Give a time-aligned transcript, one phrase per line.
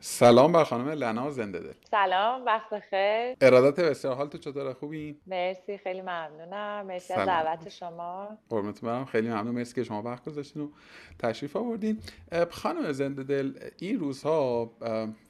[0.00, 1.72] سلام بر خانم لنا زنده دل.
[1.90, 3.36] سلام وقت خیر.
[3.40, 6.86] ارادت بسیار حال تو چطوره؟ خوبی؟ مرسی خیلی ممنونم.
[6.86, 8.38] مرسی از دعوت شما.
[8.48, 9.04] قربونت برم.
[9.04, 9.54] خیلی ممنون.
[9.54, 10.68] مرسی که شما وقت گذاشتین و
[11.18, 11.98] تشریف آوردین.
[12.50, 14.70] خانم زنده دل این روزها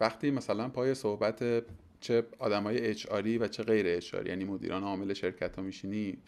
[0.01, 1.64] وقتی مثلا پای صحبت
[2.00, 3.07] چه آدمای اچ
[3.41, 6.19] و چه غیر اچ یعنی مدیران عامل شرکت ها میشینی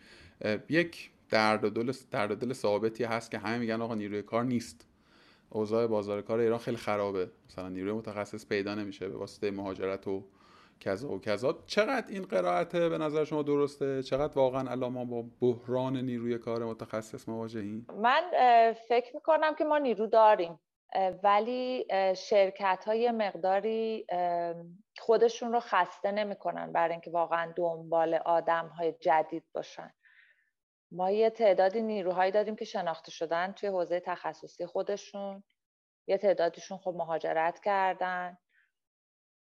[0.68, 4.44] یک درد و دل درد و دل ثابتی هست که همه میگن آقا نیروی کار
[4.44, 4.86] نیست.
[5.50, 7.30] اوضاع بازار کار ایران خیلی خرابه.
[7.48, 10.24] مثلا نیروی متخصص پیدا نمیشه به واسطه مهاجرت و
[10.80, 11.58] کذا و کذا.
[11.66, 16.64] چقدر این قرائت به نظر شما درسته؟ چقدر واقعا الان ما با بحران نیروی کار
[16.64, 18.22] متخصص مواجهیم؟ من
[18.88, 20.60] فکر می‌کنم که ما نیرو داریم.
[21.22, 21.86] ولی
[22.16, 24.06] شرکت های مقداری
[24.98, 29.90] خودشون رو خسته نمی‌کنن برای اینکه واقعا دنبال آدم های جدید باشن.
[30.92, 35.42] ما یه تعدادی نیروهایی داریم که شناخته شدن توی حوزه تخصصی خودشون.
[36.06, 38.38] یه تعدادیشون خب مهاجرت کردن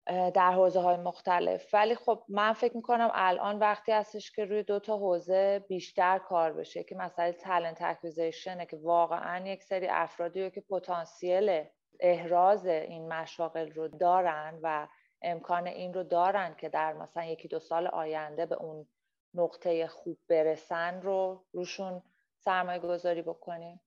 [0.06, 1.74] در حوزه های مختلف.
[1.74, 6.52] ولی خب من فکر می‌کنم الان وقتی هستش که روی دو تا حوزه بیشتر کار
[6.52, 11.64] بشه که مسئله تالنت اکویزیشنه که واقعا یک سری افرادی که پتانسیل
[12.00, 14.88] احراز این مشاغل رو دارن و
[15.22, 18.86] امکان این رو دارن که در مثلا یکی دو سال آینده به اون
[19.34, 22.02] نقطه خوب برسن رو روشون
[22.38, 23.80] سرمایه گذاری بکنیم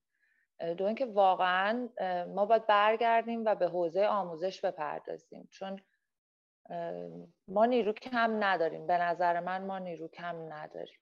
[0.78, 1.88] دو اینکه واقعا
[2.34, 5.48] ما باید برگردیم و به حوزه آموزش بپردازیم.
[5.52, 5.80] چون
[7.48, 8.86] ما نیرو کم نداریم.
[8.86, 10.98] به نظر من ما نیرو کم نداریم.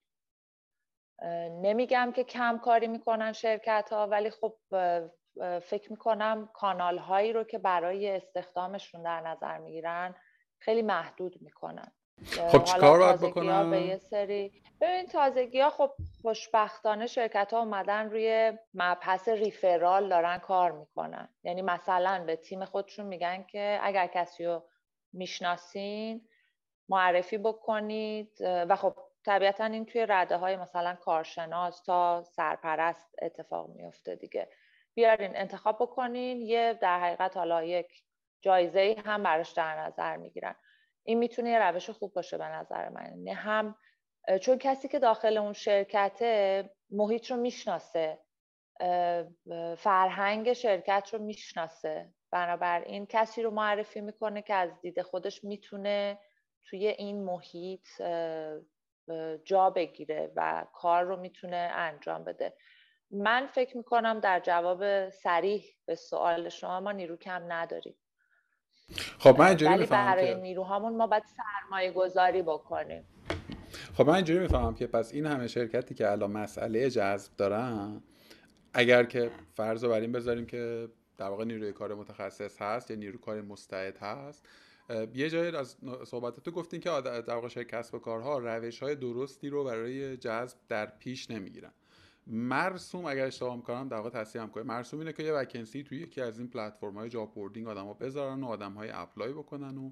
[1.62, 4.56] نمیگم که کم کاری می‌کنن شرکت ها ولی خب
[5.62, 10.14] فکر می‌کنم کانال هایی رو که برای استخدامشون در نظر می‌گیرن
[10.58, 11.92] خیلی محدود می‌کنن.
[12.24, 18.10] خب چیکار باید بکنم به یه سری ببین تازگی ها خب خوشبختانه شرکت ها اومدن
[18.10, 21.28] روی مبحث ریفرال دارن کار می‌کنن.
[21.42, 24.62] یعنی مثلا به تیم خودشون میگن که اگر کسی رو
[25.12, 26.28] می‌شناسین
[26.88, 28.36] معرفی بکنید.
[28.40, 28.94] و خب
[29.24, 34.48] طبیعتا این توی رده های مثلا کارشناس تا سرپرست اتفاق میفته دیگه.
[34.94, 38.02] بیارین انتخاب بکنین یه در حقیقت حالا یک
[38.40, 40.54] جایزه هم براش در نظر می‌گیرن.
[41.06, 43.04] این می‌تونه یه روش خوب باشه به نظر من.
[43.04, 43.76] یعنی هم
[44.42, 48.18] چون کسی که داخل اون شرکته محیط رو می‌شناسه
[49.78, 52.14] فرهنگ شرکت رو می‌شناسه.
[52.30, 56.18] بنابراین کسی رو معرفی می‌کنه که از دید خودش می‌تونه
[56.64, 57.86] توی این محیط
[59.44, 62.56] جا بگیره و کار رو می‌تونه انجام بده.
[63.10, 67.96] من فکر می‌کنم در جواب سریح به سوال شما ما نیرو کم نداریم.
[69.18, 73.04] خب من اینجوری ولی برای نیروهامون ما باید سرمایه گذاری بکنیم.
[73.94, 78.02] خب من اینجوری می‌فهمم که پس این همه شرکتی که الان مسئله جذب دارن
[78.74, 80.88] اگر که فرض رو بر این بذاریم که
[81.18, 84.46] در واقع نیروی کار متخصص هست یا نیروی کار مستعد هست
[85.14, 89.48] یه جایی از صحبتاتو گفتین که در واقع شرکت کسب و کارها روش های درستی
[89.48, 91.72] رو برای جذب در پیش نمی‌گیرن.
[92.26, 94.62] مرسوم اگر اشتباه می‌کنم در واقع تصحیحم کنین.
[94.62, 98.42] مرسوم اینه که یه vacancy توی یکی از این پلتفرم های job boarding آدما بذارن
[98.42, 99.90] و آدم ها apply بکنن و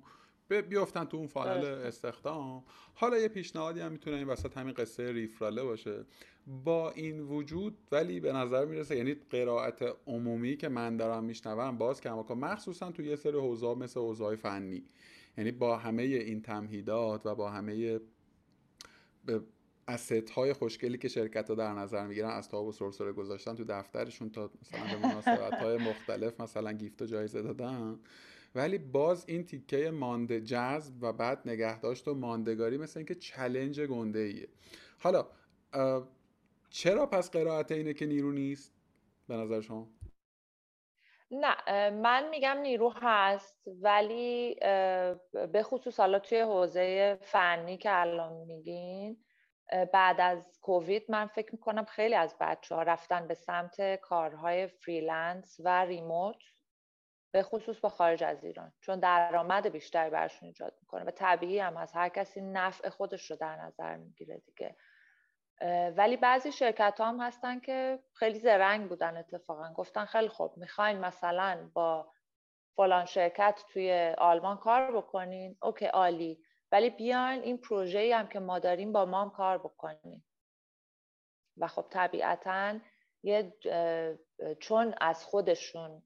[0.63, 2.65] بیافتن تو اون فانل استخدام.
[2.95, 6.05] حالا یه پیشنهادی هم می‌تونه این وسط همین قصه ریفراله باشه.
[6.65, 12.01] با این وجود ولی به نظر می‌رسه یعنی قرائت عمومی که من دارم میشنوم باز
[12.01, 14.85] کماکان مخصوصا تو یه سری حوزه مثل حوزه فنی.
[15.39, 18.01] یعنی با همه این تمهیدات و با همه
[19.89, 23.65] اسست های خوشگلی که شرکت ها در نظر می‌گیرن از تاب و سرسره گذاشتن تو
[23.65, 28.01] دفترشون تا مثلا به مناسبت های مختلف مثلا گیفت و جایزه دادن.
[28.55, 34.19] ولی باز این تیکه مانده جذب و بعد نگهداشت و ماندگاری مثل اینکه challenge گنده
[34.19, 34.49] ایه
[34.99, 35.27] حالا
[36.71, 38.75] چرا پس قرائت اینه که نیرو نیست؟
[39.29, 39.89] به نظر شما؟
[41.31, 44.55] نه من میگم نیرو هست ولی
[45.53, 49.17] به خصوص حالا توی حوزه فنی که الان میگین
[49.93, 55.57] بعد از کووید من فکر می‌کنم خیلی از بچه ها رفتن به سمت کارهای freelance
[55.65, 56.37] و remote
[57.33, 61.77] به خصوص با خارج از ایران چون درآمد بیشتری برشون ایجاد می‌کنه و طبیعی هم
[61.77, 64.77] از هر کسی نفع خودش رو در نظر می‌گیره دیگه.
[65.97, 69.73] ولی بعضی شرکت ها هم هستن که خیلی زرنگ بودن اتفاقا.
[69.73, 72.13] گفتن خیلی خوب می‌خواین مثلا با
[72.77, 76.44] فلان شرکت توی آلمان کار بکنین؟ اوکی عالی.
[76.75, 80.25] ولی بیاین این پروژه هم که ما داریم با ما هم کار بکنیم.
[81.57, 82.79] و خب طبیعتا
[83.23, 83.55] یه
[84.61, 86.03] چون از خودشون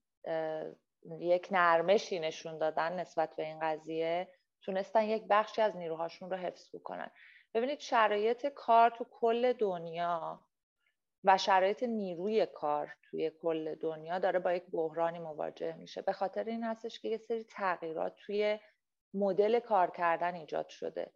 [1.20, 4.28] یک نرمشی نشون دادن نسبت به این قضیه
[4.62, 7.10] تونستن یک بخشی از نیروهاشون رو حفظ بکنن.
[7.54, 10.40] ببینید شرایط کار تو کل دنیا
[11.24, 16.02] و شرایط نیروی کار توی کل دنیا داره با یک بحرانی مواجه میشه.
[16.02, 18.58] به خاطر این هستش که یه سری تغییرات توی
[19.14, 21.12] مدل کار کردن ایجاد شده.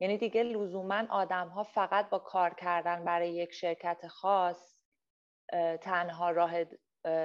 [0.00, 4.76] یعنی دیگه لزوما آدم ها فقط با کار کردن برای یک شرکت خاص
[5.80, 6.52] تنها راه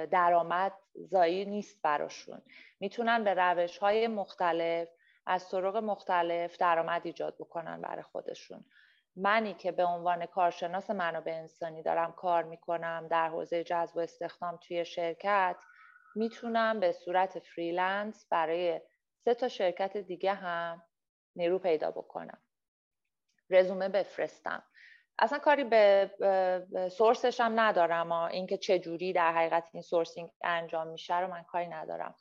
[0.06, 2.42] درآمد زایی نیست براشون.
[2.80, 4.88] می‌تونن به روش های مختلف
[5.26, 8.64] از طرق مختلف درآمد ایجاد بکنن برای خودشون.
[9.16, 14.56] منی که به عنوان کارشناس منابع انسانی دارم کار می‌کنم در حوزه جذب و استخدام
[14.56, 15.56] توی شرکت
[16.14, 18.80] می‌تونم به صورت freelance برای
[19.24, 20.82] سه تا شرکت دیگه هم
[21.36, 22.42] نیرو پیدا بکنم.
[23.50, 24.62] رزومه بفرستم.
[25.18, 26.10] اصلا کاری به
[26.92, 31.66] سورسش هم ندارم اینکه چه جوری در حقیقت این سورسینگ انجام میشه رو من کاری
[31.66, 32.14] ندارم.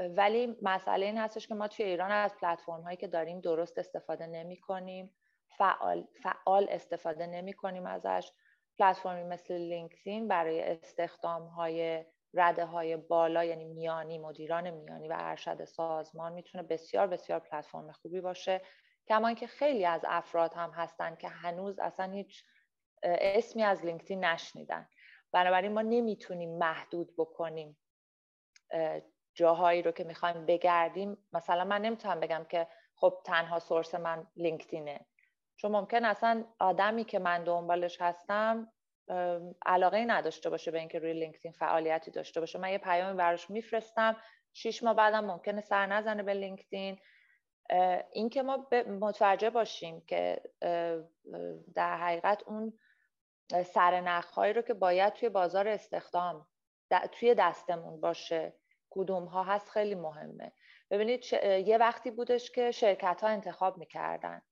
[0.00, 4.26] ولی مسئله این هستش که ما توی ایران از پلتفرم هایی که داریم درست استفاده
[4.26, 5.14] نمی کنیم
[5.58, 8.32] فعال, فعال استفاده نمی کنیم ازش.
[8.78, 15.64] پلتفرمی مثل لینکدین برای استخدام های رده های بالا یعنی میانی مدیران میانی و ارشد
[15.64, 18.60] سازمان می‌تونه بسیار بسیار پلتفرم خوبی باشه.
[19.08, 22.44] کما که خیلی از افراد هم هستن که هنوز اصلا هیچ
[23.02, 24.88] اسمی از لینکدین نشنیدن.
[25.32, 27.78] بنابراین ما نمی‌تونیم محدود بکنیم
[29.34, 31.26] جاهایی رو که می‌خوایم بگردیم.
[31.32, 35.06] مثلا من نمی‌تونم بگم که خب تنها سورس من لینکدینه.
[35.56, 38.72] چون ممکن اصلا آدمی که من دنبالش هستم
[39.66, 42.58] علاقه نداشته باشه به اینکه روی لینکدین فعالیتی داشته باشه.
[42.58, 44.16] من یه پیامی براش میفرستم.
[44.52, 46.98] شیش ماه بعدم ممکنه سر نزنه به لینکدین.
[48.12, 48.68] اینکه ما
[49.00, 50.42] متوجه باشیم که
[51.74, 52.78] در حقیقت اون
[53.64, 56.46] سرنخهایی رو که باید توی بازار استخدام
[57.12, 58.52] توی دستمون باشه
[58.90, 60.52] کدوم ها هست خیلی مهمه.
[60.90, 64.42] ببینید یه وقتی بودش که شرکت ها انتخاب می‌کردن.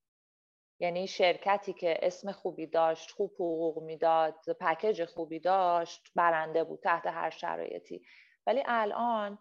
[0.81, 7.07] یعنی شرکتی که اسم خوبی داشت خوب حقوق می‌داد پکیج خوبی داشت برنده بود تحت
[7.07, 8.03] هر شرایطی.
[8.47, 9.39] ولی الان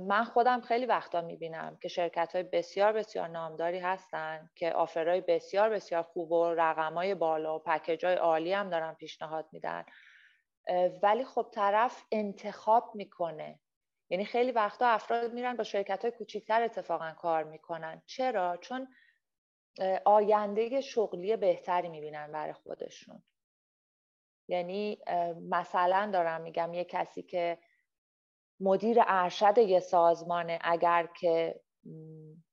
[0.00, 5.70] من خودم خیلی وقتا می‌بینم که شرکت های بسیار بسیار نامداری هستن که آفرهای بسیار
[5.70, 9.84] بسیار خوب و رقم های بالا و پکیج های عالی هم دارن پیشنهاد میدن.
[11.02, 13.60] ولی خب طرف انتخاب می‌کنه.
[14.10, 18.02] یعنی خیلی وقتا افراد میرن با شرکت های کوچیکتر اتفاقا کار می‌کنن.
[18.06, 18.88] چرا؟ چون
[20.04, 23.22] آینده شغلی بهتری می‌بینن برای خودشون.
[24.48, 24.98] یعنی
[25.48, 27.58] مثلا دارم میگم یه کسی که
[28.60, 31.60] مدیر ارشد یه سازمانه اگر که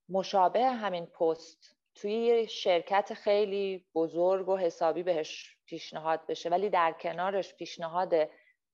[0.08, 6.92] مشابه همین پست توی یه شرکت خیلی بزرگ و حسابی بهش پیشنهاد بشه ولی در
[6.92, 8.14] کنارش پیشنهاد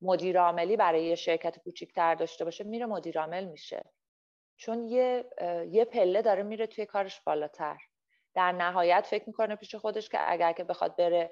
[0.02, 3.84] مدیر عاملی برای یه شرکت کوچیکتر داشته باشه میره مدیر عامل میشه.
[4.56, 5.24] چون یه
[5.70, 7.78] یه پله داره میره توی کارش بالاتر.
[8.34, 11.30] در نهایت فکر می‌کنه پیش خودش که اگر که بخواد بره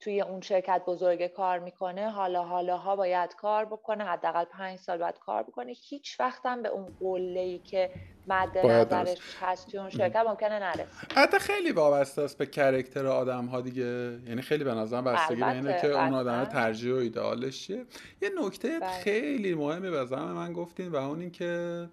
[0.00, 4.98] توی اون شرکت بزرگ کار می‌کنه حالا حالا ها باید کار بکنه حداقل پنج سال
[4.98, 5.72] باید کار بکنه.
[5.88, 7.90] هیچ وقت هم به اون قله ای که
[8.28, 10.86] مد نظرش هست توی اون شرکت ممکنه نرسه.
[11.14, 14.18] حتی خیلی وابسته است به کرکتر آدم ها دیگه.
[14.26, 17.84] یعنی خیلی به نظرم بستگی به اینه که اون آدم ترجیح و ایدئالش چیه.
[18.22, 18.90] یه نکته بله.
[18.90, 21.88] خیلی مهمی به من گفتین و اون این که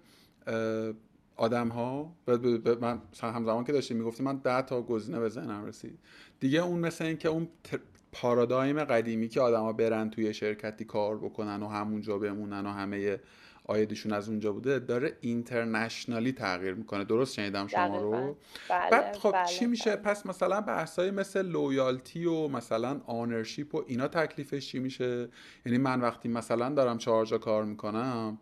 [1.36, 2.12] آدم ها
[2.80, 5.98] من همزمان که داشتیم می‌گفتیم من ده تا گزینه به ذهنم رسید.
[6.40, 7.48] دیگه اون مثل این که اون
[8.12, 13.20] پارادایم قدیمی که آدما برن توی شرکتی کار بکنن و همونجا بمونن و همه
[13.64, 17.04] آیدشون از اونجا بوده داره اینترنشنالی تغییر می‌کنه.
[17.04, 18.36] درست شنیدم شما رو؟
[18.70, 20.02] بله، بعد خب بله، چی میشه؟ بله.
[20.02, 25.28] پس مثلا بحثای مثل لویالتی و مثلا آنرشیپ و اینا تکلیفش چی میشه؟
[25.66, 28.38] یعنی من وقتی مثلا دارم چهار جا کار می‌کنم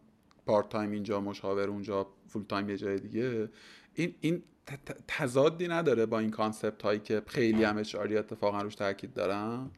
[0.46, 3.48] part time اینجا مشاور اونجا full time یه جای دیگه.
[3.94, 4.42] این این
[5.08, 9.72] تضادی نداره با این concept هایی که خیلی هم اشاری اتفاقا روش تاکید دارم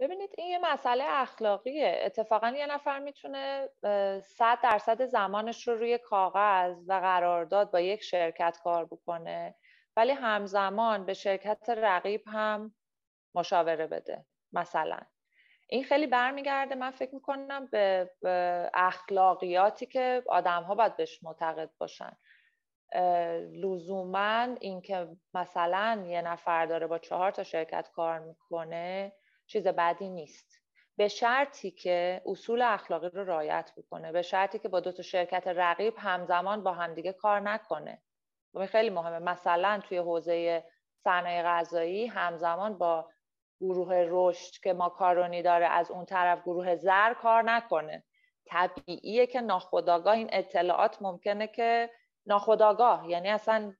[0.00, 2.00] ببینید این یه مسئله اخلاقیه.
[2.04, 3.68] اتفاقا یه نفر می‌تونه
[4.24, 9.54] صد درصد زمانش رو روی کاغذ و قرارداد با یک شرکت کار بکنه
[9.96, 12.74] ولی همزمان به شرکت رقیب هم
[13.34, 14.98] مشاوره بده مثلا.
[15.72, 18.10] این خیلی برمیگرده من فکر می‌کنم به
[18.74, 22.16] اخلاقیاتی که آدم ها باید بهش معتقد باشن.
[23.52, 29.12] لزوما اینکه مثلا یه نفر داره با چهار تا شرکت کار می‌کنه
[29.46, 30.58] چیز بدی نیست.
[30.96, 35.46] به شرطی که اصول اخلاقی رو رعایت بکنه به شرطی که با دو تا شرکت
[35.46, 38.02] رقیب همزمان با همدیگه کار نکنه.
[38.54, 39.18] و این خیلی مهمه.
[39.18, 40.64] مثلا توی حوزه
[40.96, 43.08] صنایع غذایی همزمان با
[43.62, 48.04] گروه رشد که ماکارونی داره از اون طرف گروه زر کار نکنه.
[48.46, 51.90] طبیعیه که ناخداگاه این اطلاعات ممکنه که
[52.26, 53.74] ناخداگاه یعنی اصلا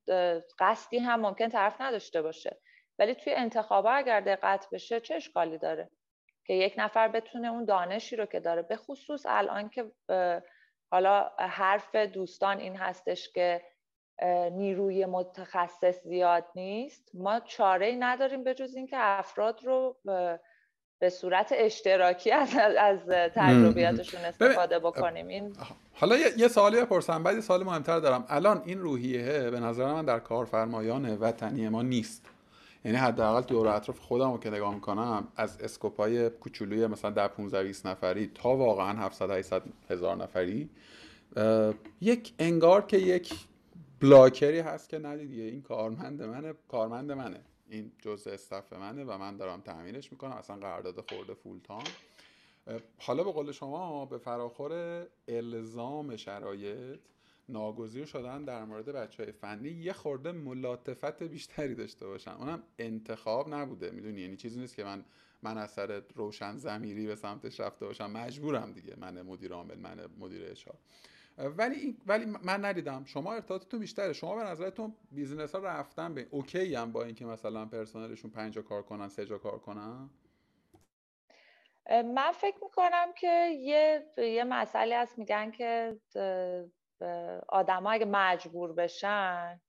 [0.58, 2.60] قصدی هم ممکن طرف نداشته باشه.
[2.98, 5.90] ولی توی انتخابا اگر دقت بشه چه اشکالی داره؟
[6.46, 9.92] که یک نفر بتونه اون دانشی رو که داره به خصوص الان که
[10.90, 13.62] حالا حرف دوستان این هستش که
[14.52, 17.10] نیروی متخصص زیاد نیست.
[17.14, 19.96] ما چاره ای نداریم به جز اینکه افراد رو
[20.98, 25.28] به صورت اشتراکی از از تجربیاتشون استفاده بکنیم.
[25.28, 25.56] این
[25.94, 28.24] حالا یه سوالی بپرسم بعد یه سوال مهمتر دارم.
[28.28, 32.26] الان این روحیه به نظر من در کارفرمایان وطنی ما نیست.
[32.84, 37.62] یعنی حداقل دور اطراف خودم رو که نگاه می‌کنم از اسکوپای کوچولوی مثلا در 15
[37.62, 40.70] 20 نفری تا واقعا 700 800 هزار نفری
[42.00, 43.34] یک انگار که یک
[44.02, 47.40] بلاکری هست که ندیدیه این کارمند منه کارمند منه.
[47.70, 50.32] این جزء استف منه و من دارم تعمیرش می‌کنم.
[50.32, 51.84] اصلا قرارداد خورده فول تام
[52.98, 57.00] حالا به قول شما به فراخور الزام شرایط
[57.48, 62.30] ناگزیر شدن در مورد بچه های فنی یه خورده ملاطفت بیشتری داشته باشن.
[62.30, 63.90] اونم انتخاب نبوده.
[63.90, 65.04] می‌دونی؟ یعنی چیزی نیست که من
[65.42, 68.10] من از سر روشن ضمیری به سمتش رفته باشم.
[68.10, 68.94] مجبورم دیگه.
[68.98, 70.74] من مدیر عامل من مدیر HR
[71.38, 73.04] ولی ولی من ندیدم.
[73.04, 74.12] شما ارتباطتون بیشتره.
[74.12, 78.62] شما به نظرتون business ها رفتن به okay هم با اینکه مثلا پرسنلشون پنج جا
[78.62, 80.10] کار کنن سه جا کار کنن؟
[81.90, 85.18] من فکر می‌کنم که یه یه مسئله هست.
[85.18, 86.00] میگن که
[87.48, 89.60] آدم اگه مجبور بشن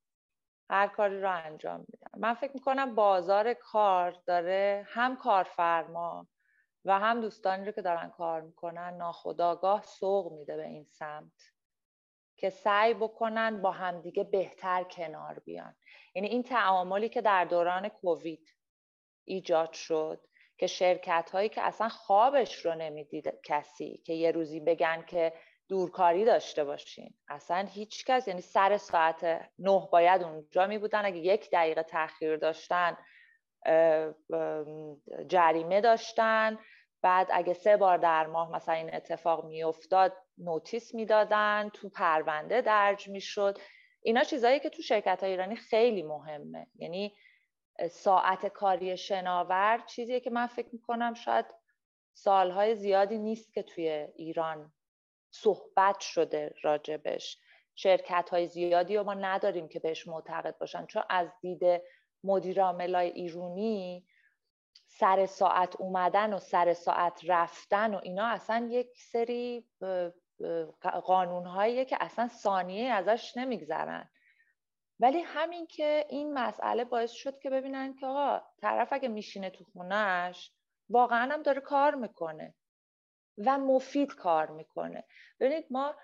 [0.69, 2.19] هر کاری رو انجام میدن.
[2.19, 6.27] من فکر می‌کنم بازار کار داره هم کارفرما
[6.85, 11.52] و هم دوستانی رو که دارن کار می‌کنن ناخداگاه سوق میده به این سمت.
[12.37, 15.75] که سعی بکنن با همدیگه بهتر کنار بیان.
[16.15, 18.55] یعنی این تعاملی که در دوران کووید
[19.25, 20.21] ایجاد شد
[20.57, 25.33] که شرکت هایی که اصلا خوابش رو نمی‌دید کسی که یه روزی بگن که
[25.69, 27.13] دورکاری داشته باشین.
[27.27, 29.23] اصلا هیچ کس یعنی سر ساعت
[29.59, 31.05] نه باید اونجا می بودن.
[31.05, 32.97] اگه یک دقیقه تاخیر داشتن
[35.27, 36.59] جریمه داشتن.
[37.03, 43.09] بعد اگه سه بار در ماه مثلا این اتفاق میافتاد نوتیس می‌دادن تو پرونده درج
[43.09, 43.59] می‌شد.
[44.01, 46.67] اینا چیزایی که تو شرکت های ایرانی خیلی مهمه.
[46.75, 47.15] یعنی
[47.91, 51.45] ساعت کاری شناور چیزیه که من فکر می‌کنم شاید
[52.13, 54.73] سالهای زیادی نیست که توی ایران
[55.31, 57.37] صحبت شده راجبش.
[57.75, 60.85] شرکت های زیادی رو ما نداریم که بهش معتقد باشن.
[60.85, 61.81] چون از دید
[62.23, 64.05] مدیر عاملای ایرونی
[65.03, 69.67] سر ساعت اومدن و سر ساعت رفتن و اینا اصلا یک سری
[71.03, 74.09] قانون که اصلا ثانیه ازش نمیگذرن.
[74.99, 79.63] ولی همین که این مسئله باعث شد که ببینن که آقا طرف اگه میشینه تو
[79.63, 80.51] خونش
[80.89, 82.55] واقعا هم داره کار می‌کنه
[83.37, 85.03] و مفید کار می‌کنه.
[85.39, 85.95] ببینید ما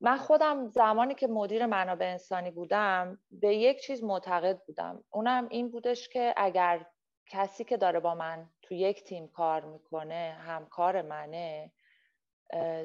[0.00, 5.04] من خودم زمانی که مدیر منابع انسانی بودم به یک چیز معتقد بودم.
[5.10, 6.86] اونم این بودش که اگر
[7.28, 11.72] کسی که داره با من تو یک تیم کار می‌کنه همکار منه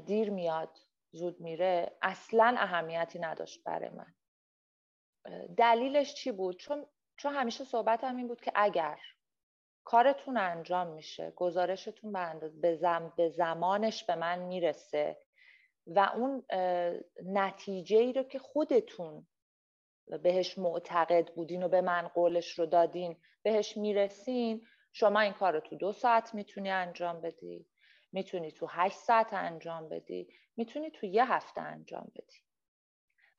[0.05, 0.77] دیر میاد
[1.11, 4.13] زود میره اصلا اهمیتی نداشت برای من.
[5.57, 6.85] دلیلش چی بود؟ چون
[7.17, 8.99] چون همیشه صحبتم این بود که اگر
[9.83, 15.17] کارتون انجام میشه گزارشتون به, زم، به زمانش به من می‌رسه
[15.87, 16.45] و اون
[17.25, 19.27] نتیجه ای رو که خودتون
[20.23, 25.59] بهش معتقد بودین و به من قولش رو دادین بهش می‌رسین شما این کار رو
[25.59, 27.65] تو دو ساعت می‌تونی انجام بدی.
[28.11, 30.27] می‌تونی تو هشت ساعت انجام بدی.
[30.57, 32.37] می‌تونی تو یه هفته انجام بدی.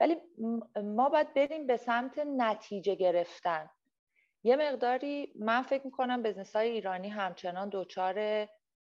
[0.00, 0.16] ولی
[0.76, 3.70] ما باید بریم به سمت نتیجه گرفتن.
[4.42, 8.48] یه مقداری من فکر می‌کنم بزنس های ایرانی همچنان دوچار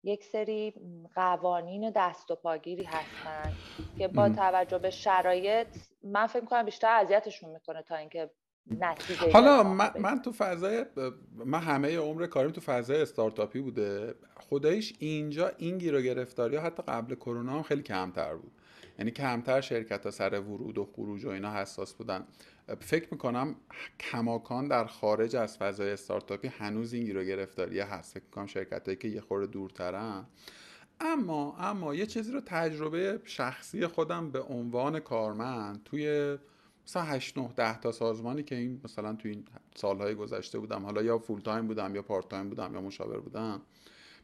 [0.06, 0.74] یک سری
[1.16, 3.54] قوانین دست و پاگیری هستن
[3.98, 5.68] که با توجه به شرایط
[6.04, 8.30] من فکر می‌کنم بیشتر اذیتشون می‌کنه تا اینکه
[8.80, 10.86] نتیجه حالا من, من, تو فضای
[11.32, 14.16] من همه عمر کاریم تو فضای استارتاپی بوده.
[14.50, 18.52] خدایش اینجا این گیر و گرفتاری ها حتی قبل کرونا هم خیلی کمتر بود.
[19.00, 22.28] یعنی کمتر شرکت ها سر ورود و خروج و اینا حساس بودن.
[22.80, 23.56] فکر می‌کنم
[24.00, 28.14] کماکان در خارج از فضای استارتاپی هنوز این گیر و گرفتاری هست.
[28.14, 30.26] فکر می‌کنم شرکت هایی که یه خورده دورترن.
[31.00, 36.38] اما اما یه چیزی رو تجربه شخصی خودم به عنوان کارمند توی
[36.88, 41.04] مثلا 8 9 10 تا سازمانی که این مثلا توی این سالهای گذشته بودم حالا
[41.04, 43.62] یا full time بودم یا part time بودم یا مشاور بودم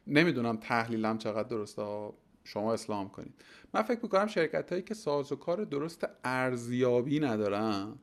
[0.06, 2.12] نمی‌دونم تحلیلم چقدر درسته.
[2.44, 3.34] شما اصلاح کنید
[3.74, 7.94] من فکر می‌کنم شرکت هایی که ساز و کار درست ارزیابی ندارن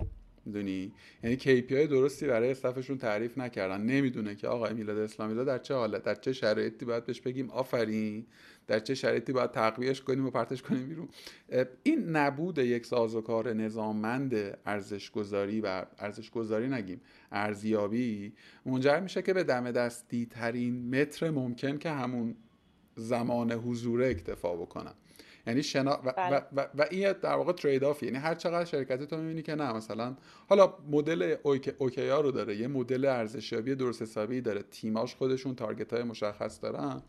[0.45, 0.93] می‌دونی؟
[1.23, 3.81] یعنی KPI درستی برای staff شون تعریف نکردن.
[3.81, 8.25] نمی‌دونه که آقای میلاد اسلامی در چه حالت در چه شرایطی باید بهش بگیم آفرین.
[8.67, 11.07] در چه شرایطی باید توبیخش کنیم و پرتش کنیم بیرون.
[11.83, 18.33] این نبود یک سازوکار نظاممند ارزش گذاری و ارزش گذاری نگیم ارزیابی.
[18.65, 22.35] منجر میشه که به دم دستی ترین متر ممکن که همون
[22.99, 24.93] زمان حضور اکتفا بکنم.
[25.47, 26.43] یعنی شنا و, بله.
[26.55, 30.15] و, و, این در واقع trade-off یعنی هر چقدر شرکتی تو می‌بینی که نه مثلا
[30.49, 31.35] حالا مدل
[31.79, 36.61] OKR ها رو داره یه مدل ارزشیابی درست حسابی داره تیماش خودشون target های مشخص
[36.61, 37.01] دارن.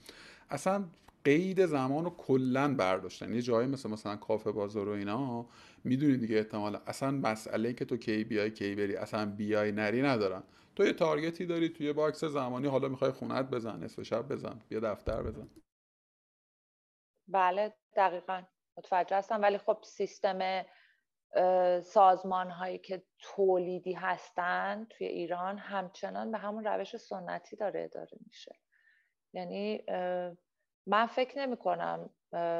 [0.50, 0.85] اصلا
[1.25, 3.35] قید زمان رو کلا برداشتن.
[3.35, 5.47] یه جایی مثل مثلا کافه بازار و اینا
[5.85, 6.80] می‌دونی دیگه احتمالا.
[6.87, 10.42] اصلا مسئله که تو کی بیای کی بری اصلا بیای نری ندارن.
[10.76, 14.61] تو یه target ی داری توی box زمانی حالا می‌خوای خونت بزن نصف شب بزن
[14.68, 15.47] بیا دفتر بزن.
[17.33, 18.43] بله دقیقا.
[18.77, 19.43] متوجه هستم.
[19.43, 20.65] ولی خب سیستم
[21.81, 28.55] سازمان هایی که تولیدی هستند توی ایران همچنان به همون روش سنتی داره اداره میشه.
[29.33, 29.85] یعنی
[30.87, 32.11] من فکر نمی کنم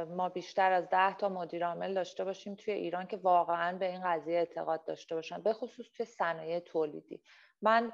[0.09, 4.03] ما بیشتر از ده تا مدیر عامل داشته باشیم توی ایران که واقعا به این
[4.05, 7.23] قضیه اعتقاد داشته باشن به خصوص توی صنایع تولیدی.
[7.63, 7.93] من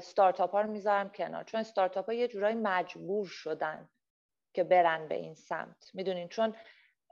[0.00, 1.44] ستارتاپ ها رو می‌ذارم کنار.
[1.44, 3.88] چون ستارتاپ ها یه جورایی مجبور شدن
[4.54, 5.90] که برن به این سمت.
[5.94, 6.54] می‌دونین؟ چون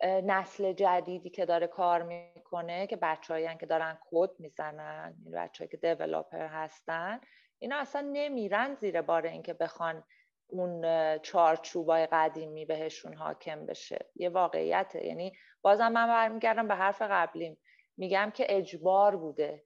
[0.04, 5.76] نسل جدیدی که داره کار می‌کنه که بچههایی که دارن کد می‌زنن این بچههایی که
[5.76, 7.20] دیولاپر هستن
[7.58, 10.04] اینا اصلا نمیرن زیر بار اینکه بخوان
[10.46, 10.82] اون
[11.18, 14.06] چارچوبای قدیمی بهشون حاکم بشه.
[14.16, 15.06] یه واقعیته.
[15.06, 15.32] یعنی
[15.62, 17.58] بازم من برمیگردم به حرف قبلیم.
[17.96, 19.64] میگم که اجبار بوده.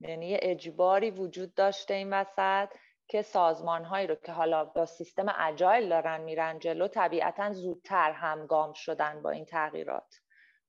[0.00, 2.68] یعنی یه اجباری وجود داشته این وسط.
[3.10, 8.72] که سازمان هایی رو که حالا با سیستم اجایل دارن میرن جلو طبیعتا زودتر همگام
[8.72, 10.20] شدن با این تغییرات.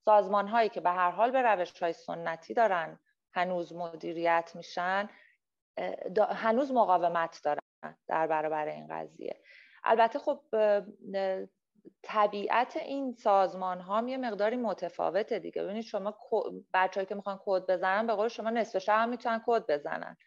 [0.06, 3.00] سازمان هایی که به هر حال به روش های سنتی دارن
[3.34, 5.10] هنوز مدیریت میشن
[6.32, 9.42] هنوز مقاومت دارن در برابر این قضیه.
[9.84, 10.42] البته خب
[12.04, 15.64] طبیعت این سازمان ها یه مقداری متفاوته دیگه.
[15.64, 16.18] ببینید شما
[16.74, 20.18] بچه‌ای که می‌خوان کد بزنن به قول شما نصف هم می‌تونن کد بزنن.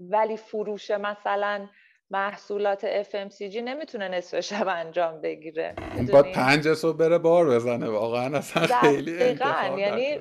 [0.00, 1.68] ولی فروش مثلا
[2.10, 5.74] محصولات FMCG نمی‌تونه نصف شب انجام بگیره.
[6.12, 7.88] با پنج صبح بره بار بزنه.
[7.88, 9.36] واقعا اصلا خیلی
[9.78, 10.20] یعنی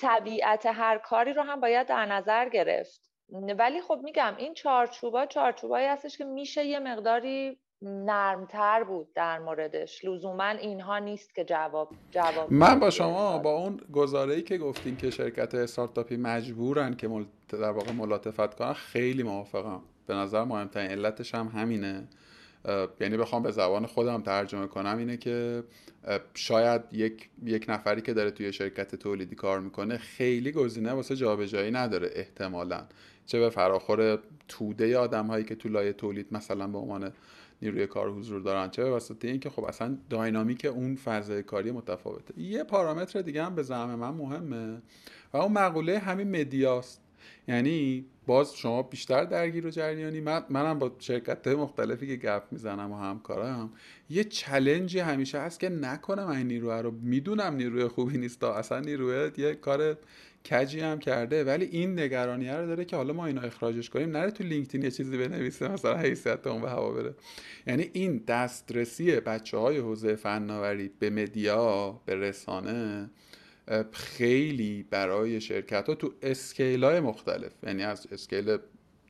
[0.00, 3.00] طبیعت هر کاری رو هم باید در نظر گرفت.
[3.58, 10.04] ولی خب میگم این چارچوبا چارچوبایی هستش که میشه یه مقداری نرمتر بود در موردش.
[10.04, 15.10] لزوما اینها نیست که جواب جواب من با شما با اون گزاره‌ای که گفتین که
[15.10, 17.08] شرکت استارتاپی مجبورن که
[17.48, 19.80] در واقع ملاتفت کنن خیلی موافقم.
[20.06, 22.08] به نظر مهمترین علتش هم همینه.
[23.00, 25.64] یعنی بخوام به زبان خودم ترجمه کنم اینه که
[26.34, 31.70] شاید یک یک نفری که داره توی شرکت تولیدی کار می‌کنه خیلی گزینه واسه جابجایی
[31.70, 32.84] نداره احتمالا.
[33.26, 34.18] چه به فراخور
[34.48, 37.12] توده آدم هایی که تو لایه تولید مثلا به عنوان
[37.62, 38.70] نیروی کار حضور دارن.
[38.70, 42.40] چه به واسطه اینکه خب اصلا داینامیک اون فضای کاری متفاوته.
[42.40, 44.82] یه پارامتر دیگه هم به زعم من مهمه
[45.32, 47.00] و اون مقوله همین مدیاست.
[47.48, 50.20] یعنی باز شما بیشتر درگیر و جریانی.
[50.20, 53.72] من منم با شرکت مختلفی که گپ می‌زنم و همکارم
[54.10, 56.90] یه challenge ی همیشه هست که نکنم این نیروه رو.
[56.90, 58.44] می‌دونم نیروی خوبی نیست.
[58.44, 59.96] اصلا نیروی یه کار
[60.50, 64.10] کجی هم کرده ولی این نگرانی رو داره که حالا ما اینو اخراجش کنیم.
[64.10, 67.14] نره تو LinkedIn یه چیزی بنویسه مثلا حیثیت اون به هوا بره.
[67.66, 73.10] یعنی این دسترسی بچه های حوزه فناوری به media به رسانه
[73.92, 77.52] خیلی برای شرکت ها تو scale های مختلف.
[77.62, 78.56] یعنی از scale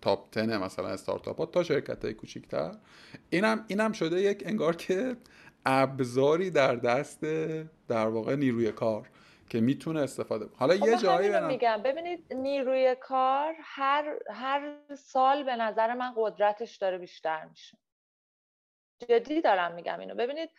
[0.03, 2.73] تاپ 10 مثلا استارتاپ ها تا شرکت های کوچیکتر.
[3.31, 5.17] اینم اینم شده یک انگار که
[5.67, 7.21] ابزاری در دست
[7.89, 9.09] در واقع نیروی کار.
[9.55, 11.47] که می‌تونه استفاده حالا خب یه جایی بنام...
[11.47, 11.83] میگم.
[11.83, 17.79] ببینید نیروی کار هر هر سال به نظر من قدرتش داره بیشتر میشه.
[19.09, 20.15] جدی دارم میگم اینو.
[20.15, 20.51] ببینید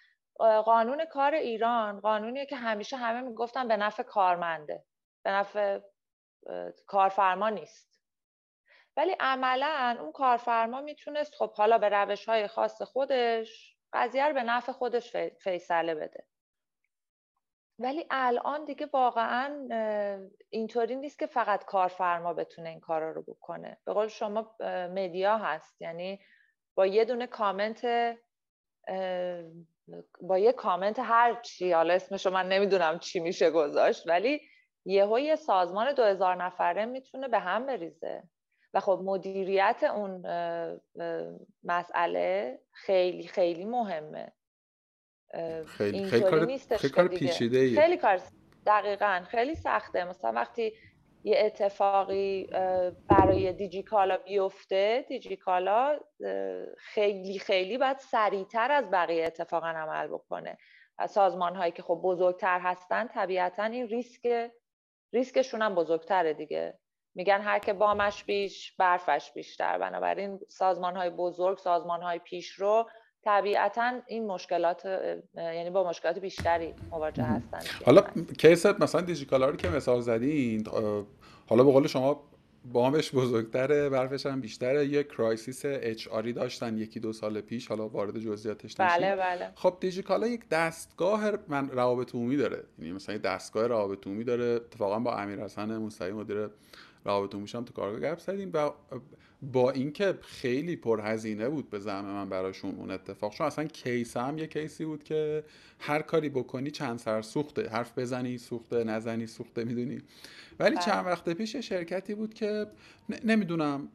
[0.66, 4.86] قانون کار ایران قانونیه که همیشه همه می‌گفتن به نفع کارمنده
[5.26, 5.80] به نفع
[6.88, 8.02] کارفرما نیست.
[8.98, 14.44] ولی عملا اون کارفرما می‌تونست خب حالا به روش های خاص خودش قضیه رو به
[14.44, 16.26] نفع خودش فیصله بده.
[17.80, 19.68] ولی الان دیگه واقعا
[20.50, 23.78] اینطوری نیست که فقط کارفرما بتونه این کارا رو بکنه.
[23.86, 24.56] به قول شما
[24.96, 25.82] مدیا هست.
[25.82, 26.20] یعنی
[26.76, 27.86] با یه دونه کامنت
[30.22, 34.42] با یه کامنت هر چی حالا اسمشو من نمی‌دونم چی میشه گذاشت ولی
[34.86, 38.24] یه سازمان دو هزار نفره می‌تونه به هم بریزه.
[38.74, 40.24] و خب مدیریت اون
[41.64, 44.32] مسئله خیلی خیلی مهمه.
[45.68, 48.22] خیلی خیلی کار, خیلی کار پیچیده خیلی کار
[48.66, 50.04] دقیقا خیلی سخته.
[50.04, 50.74] مثلا وقتی
[51.24, 52.48] یه اتفاقی
[53.10, 56.00] برای دیجیکالا بیفته دیجیکالا
[56.78, 60.58] خیلی خیلی باید سریعتر از بقیه اتفاقا عمل بکنه.
[61.10, 64.52] سازمان هایی که خب بزرگتر هستن طبیعتا این ریسک
[65.14, 66.80] ریسکشون هم بزرگتره دیگه.
[67.16, 69.78] میگن هر که بامش بیش برفش بیشتر.
[69.78, 72.90] بنابراین سازمان های بزرگ سازمان های پیشرو
[73.26, 74.86] طبیعتا این مشکلات
[75.36, 78.04] یعنی با مشکلات بیشتری مواجه هستن حالا
[78.38, 80.68] case مثلا دیجیکالا رو که مثال زدین
[81.48, 82.24] حالا به قول شما
[82.74, 87.88] بامش بزرگتره برفش هم بیشتره یه crisis HR ی داشتن یکی دو سال پیش حالا
[87.88, 89.52] وارد جزئیاتش نشیم بله بله.
[89.56, 92.64] خب دیجیکالا یک دستگاه من روابط عمومی داره.
[92.80, 96.50] یعنی مثلا دستگاه روابط عمومی داره اتفاقا با امیر حسن مستقیم مدیر
[97.06, 98.72] روابط عمومی تو کارگاه گپ زدیم و
[99.42, 104.38] با اینکه خیلی پرهزینه بود به زعم من براشون اون اتفاق چون اصلا کیس هم
[104.38, 105.44] یه کیسی بود که
[105.80, 110.02] هر کاری بکنی چند سر سوخته حرف بزنی سوخته نزنی سوخته می‌دونی.
[110.60, 111.12] ولی چند بله.
[111.12, 112.68] وقت پیش شرکتی بود که
[113.24, 113.88] نمی‌دونم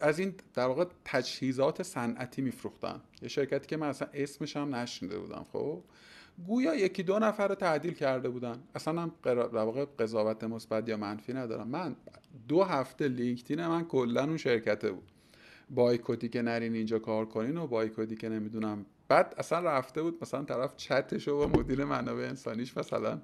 [0.00, 3.00] از این در واقع تجهیزات صنعتی میفروختن.
[3.22, 5.82] یه شرکتی که من اصلا اسمش هم نشنیده بودم خب؟
[6.46, 8.58] گویا یکی دو نفر رو تعدیل کرده بودن.
[8.74, 11.68] اصلا هم در واقع قضاوت مثبت یا منفی ندارم.
[11.68, 11.96] من
[12.48, 15.12] دو هفته لینکدین من کلا اون شرکته بود.
[15.70, 18.86] بایکوتی که نرین اینجا کار کنین و بایکوتی که نمی‌دونم.
[19.08, 23.20] بعد اصلا رفته بود مثلا طرف چتش و مدیر منابع انسانیش مثلا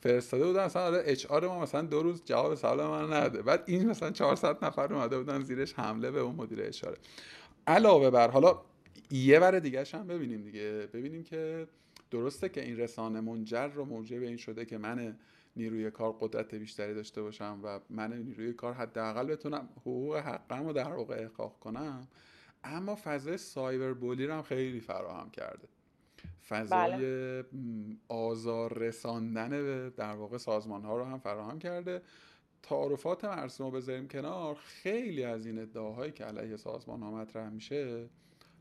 [0.00, 0.64] فرستاده بودن.
[0.64, 3.42] مثلا آره اچ آر ما مثلا دو روز جواب سوال من نده.
[3.42, 6.84] بعد این مثلا 400 نفر اومده بودن زیرش حمله به اون مدیر اچ
[7.66, 8.60] علاوه بر حالا
[9.10, 10.88] یه بر دیگه هم ببینیم دیگه.
[10.92, 11.66] ببینیم که
[12.10, 15.16] درسته که این رسانه منجر رو موجب این شده که من
[15.56, 20.72] نیروی کار قدرت بیشتری داشته باشم و من نیروی کار حداقل بتونم حقوق حقم رو
[20.72, 22.08] در واقع احقاق کنم.
[22.64, 25.68] اما فضای سایبر بولی رو هم خیلی فراهم کرده.
[26.48, 27.44] فضای بله.
[28.08, 32.02] آزار رساندن به در واقع سازمان ها رو هم فراهم کرده.
[32.62, 34.54] تعارفات مرسوم رو بذاریم کنار.
[34.54, 38.08] خیلی از این ادعاهایی که علیه سازمان ها مطرح میشه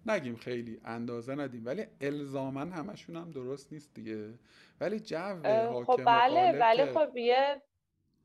[0.10, 4.34] نگیم خیلی اندازه ندیم ولی الزاما همشون هم درست نیست دیگه.
[4.82, 7.62] ولی جو حاکم خب بله ولی خب یه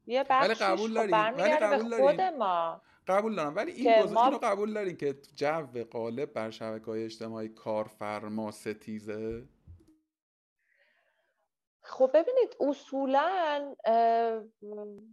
[0.07, 2.38] یه ولی قبول خب داریم ولی قبول داریم.
[2.38, 2.83] ما.
[3.07, 3.57] قبول دارم.
[3.57, 4.38] ولی این گزارش ما...
[4.38, 9.45] قبول دارین که جو غالب بر شبکه های اجتماعی کارفرما ستیزه.
[11.81, 13.75] خب ببینید اصولا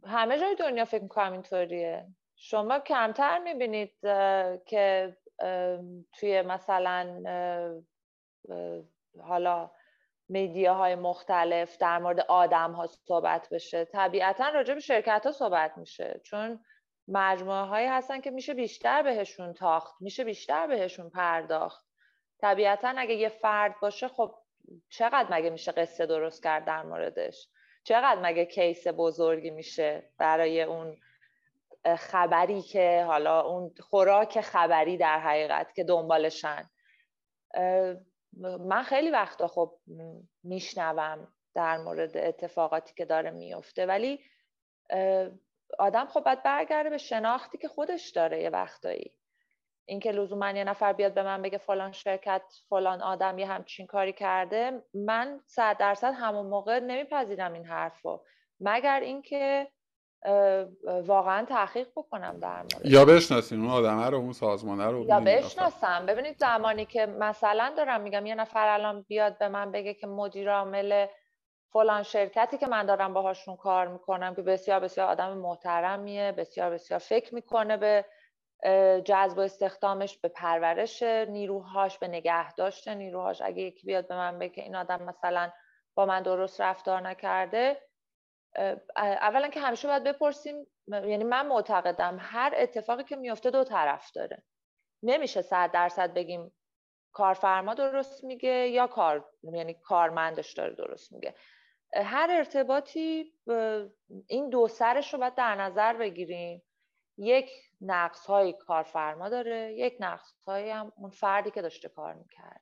[0.06, 2.08] همه جای دنیا فکر می‌کنم اینطوریه.
[2.36, 3.94] شما کمتر می‌بینید
[4.66, 5.18] که
[6.14, 7.24] توی مثلا
[9.22, 9.72] حالا
[10.68, 13.86] های مختلف در مورد آدم ها صحبت بشه.
[13.86, 16.22] طبیعتا راجع به شرکت ها صحبت میشه.
[16.24, 16.60] چون
[17.08, 21.86] مجموعه هایی هستن که میشه بیشتر بهشون تاخت میشه بیشتر بهشون پرداخت.
[22.42, 24.36] طبیعتا اگه یه فرد باشه خب
[24.90, 27.48] چقدر مگه میشه قصه درست کرد در موردش؟
[27.84, 30.98] چقدر مگه کیس بزرگی میشه برای اون
[31.98, 36.70] خبری که حالا اون خوراک خبری در حقیقت که دنبالشن.
[38.60, 39.80] من خیلی وقتا خب
[40.44, 44.20] میشنوم در مورد اتفاقاتی که داره میفته ولی
[45.80, 49.12] آدم خب باید برگرده به شناختی که خودش داره یه وقتایی.
[49.86, 54.14] اینکه لزوما یه نفر بیاد به من بگه فلان شرکت فلان آدم یه همچین کاری
[54.14, 58.20] کرده من صد درصد همون موقع نمیپذیرم این حرفو.
[58.60, 59.72] مگر اینکه
[61.06, 66.06] واقعا تحقیق بکنم در مورد یا بشناسیم اون آدمه رو اون سازمانه رو یا بشناسم.
[66.06, 70.52] ببینید زمانی که مثلا دارم میگم یه نفر الان بیاد به من بگه که مدیر
[70.52, 71.06] عامل
[71.74, 77.00] فلان شرکتی که من دارم باهاشون کار می‌کنم که بسیار بسیار آدم محترمیه بسیار بسیار
[77.00, 78.06] فکر می‌کنه به
[79.06, 82.46] جذب و استخدامش به پرورش نیروهاش به نگه
[82.88, 83.42] نیروهاش.
[83.42, 85.52] اگه یکی بیاد به من بگه این آدم مثلا
[85.96, 87.89] با من درست رفتار نکرده
[88.96, 94.44] اولا که همیشه باید بپرسیم یعنی من معتقدم هر اتفاقی که میفته دو طرف داره.
[95.04, 96.52] نمیشه صد درصد بگیم
[97.12, 101.36] کارفرما درست میگه یا کار یعنی کارمندش داره درست میگه.
[101.94, 103.34] هر ارتباطی
[104.28, 106.64] این دو سرش رو باید در نظر بگیریم.
[107.18, 112.62] یک نقص های کارفرما داره یک نقص های هم اون فردی که داشته کار می‌کرد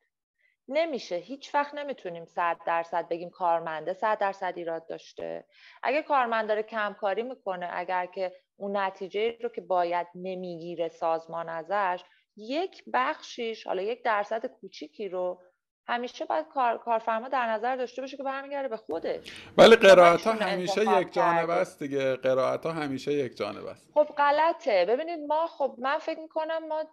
[0.70, 1.16] نمیشه.
[1.16, 5.46] هیچ وقت نمی‌تونیم صد درصد بگیم کارمنده صد درصد ایراد داشته.
[5.84, 12.04] اگه کارمند داره کمکاری می‌کنه اگر که اون نتیجه رو که باید نمی‌گیره سازمان ازش
[12.38, 15.42] یک بخشیش حالا یک درصد کوچیکی رو
[15.90, 19.32] همیشه باید کار، کارفرما در نظر داشته باشه که برمیگرده به خودش.
[19.58, 22.16] ولی قرائت ها همیشه یک جانب است دیگه.
[22.16, 23.92] قرائت ها همیشه یک جانب است.
[23.94, 24.86] خب غلطه.
[24.86, 26.84] ببینید ما خب من فکر می‌کنم ما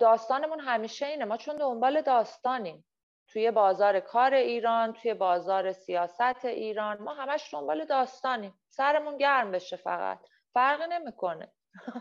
[0.00, 1.24] داستانمون همیشه اینه.
[1.24, 2.84] ما چون دنبال داستانیم.
[3.28, 8.54] توی بازار کار ایران توی بازار سیاست ایران ما همش دنبال داستانیم.
[8.68, 10.18] سرمون گرم بشه فقط.
[10.54, 11.52] فرقی نمی‌کنه.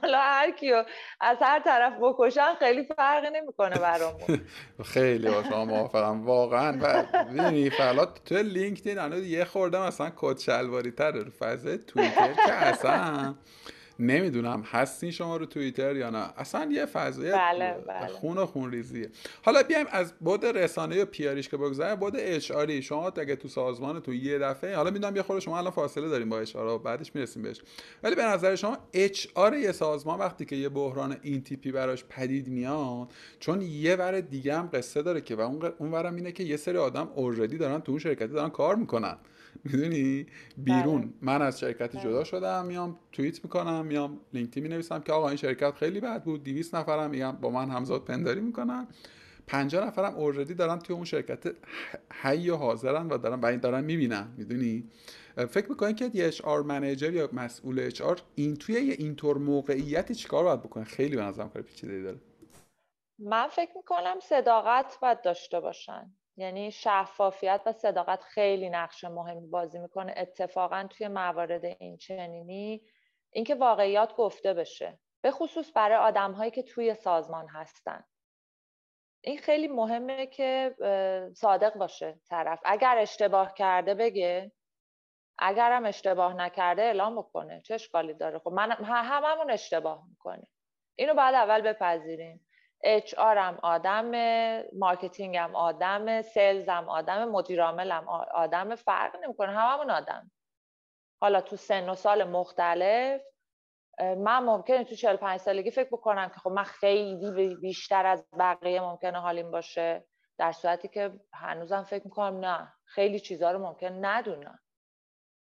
[0.01, 0.83] حالا هر کیو
[1.19, 4.41] از هر طرف بکشن خیلی فرقی نمی‌کنه برامون.
[4.93, 6.25] خیلی با شما موافقم.
[6.25, 6.79] واقعا.
[6.81, 12.53] و می‌دونی فعلا تو LinkedIn الان یه خورده مثلا کت شلواری رو فضای توییتر که
[12.53, 13.35] اصلا.
[14.01, 16.29] نمی‌دونم هستین شما رو توییتر یا نه.
[16.37, 18.07] اصلا یه فضای بله بله.
[18.07, 19.09] خون و خون ریزیه.
[19.41, 23.47] حالا بیایم از بعد رسانه یا PR یش که بگذاریم بعد HR شما اگه تو
[23.47, 26.77] سازمان تو یه دفعه حالا می‌دونم یه خورده شما الان فاصله داریم با HR و
[26.77, 27.61] بعدش می‌رسیم بهش.
[28.03, 29.27] ولی به نظر شما اچ
[29.61, 34.57] یه سازمان وقتی که یه بحران این تیپی براش پدید میاد چون یه ور دیگه
[34.57, 37.91] هم قصه داره که و اون اون اینه که یه سری آدم اوردی دارن تو
[37.91, 39.17] اون شرکتی دارن کار می‌کنن.
[39.63, 40.25] می‌دونی؟
[40.57, 41.01] بیرون.
[41.01, 41.11] بله.
[41.21, 42.09] من از شرکتی بله.
[42.09, 46.43] جدا شدم میام توییت می‌کنم میام لینکدین می‌نویسم که آقا این شرکت خیلی بد بود
[46.43, 48.87] 200 نفرم میگم با من همزاد پنداری می‌کنن.
[49.47, 51.55] 50 نفرم اوردی دارن توی اون شرکت
[52.21, 54.89] حی و حاضرن و دارن و دارن می‌بینن می‌دونی؟
[55.49, 59.37] فکر می‌کنین که یه اچ آر منیجر یا مسئول اچ آر این توی یه اینطور
[59.37, 62.17] موقعیتی چیکار باید بکنه؟ خیلی به نظرم کار پیچیده‌ای داره.
[63.19, 66.11] من فکر می‌کنم صداقت باید داشته باشن.
[66.37, 70.13] یعنی شفافیت و صداقت خیلی نقش مهمی بازی می‌کنه.
[70.17, 72.85] اتفاقا توی موارد این چنینی
[73.31, 78.03] اینکه واقعیات گفته بشه به خصوص برای آدم هایی که توی سازمان هستن.
[79.23, 80.75] این خیلی مهمه که
[81.35, 82.59] صادق باشه طرف.
[82.65, 84.51] اگر اشتباه کرده بگه
[85.39, 87.61] اگرم اشتباه نکرده اعلام بکنه.
[87.61, 90.47] چه اشکالی داره؟ خب من هممون اشتباه می‌کنیم.
[90.95, 92.47] اینو باید اول بپذیریم.
[92.83, 94.11] HR هم آدم
[94.73, 98.75] marketing هم آدم sales هم آدم مدیر هم آدم.
[98.75, 100.31] فرق نمی‌کنه هممون آدم.
[101.21, 103.21] حالا تو سن و سال مختلف
[103.99, 109.19] من ممکنه تو 45 سالگی فکر بکنم که خب من خیلی بیشتر از بقیه ممکنه
[109.19, 112.73] حالیم باشه در صورتی که هنوزم فکر می‌کنم نه.
[112.85, 114.59] خیلی چیزها رو ممکن ندونم.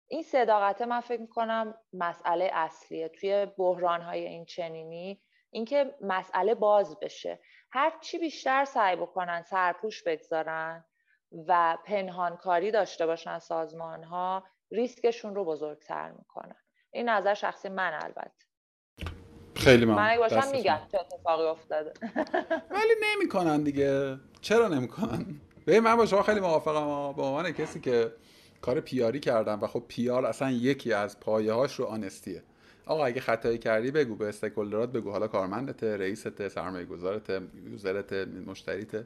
[0.08, 3.10] این صداقته من فکر می‌کنم مسئله اصلیه.
[3.10, 7.40] توی بحران های این چنینی اینکه مسئله باز بشه.
[7.72, 10.86] هر چی بیشتر سعی بکنن سرپوش بگذارن
[11.48, 16.56] و پنهانکاری داشته باشن سازمان ها ریسکشون رو بزرگتر می‌کنن.
[16.92, 18.46] این نظر شخصی من البته.
[19.56, 21.94] خیلی من من باشم میگم چه اتفاقی افتاده.
[22.76, 24.18] ولی نمی‌کنن دیگه.
[24.42, 25.26] چرا نمی‌کنن؟
[25.66, 28.14] به من با شما خیلی موافقم به عنوان کسی که
[28.62, 32.44] کار پیاری کردم و خب پیار اصلا یکی از پایه هاش رو آنستیه
[32.90, 35.12] آقا اگه خطایی کردی بگو به استیکولدرات بگو.
[35.12, 37.30] حالا کارمندت رئیست سرمایه گذارت
[37.66, 38.14] یوزرت
[38.48, 39.06] مشتریت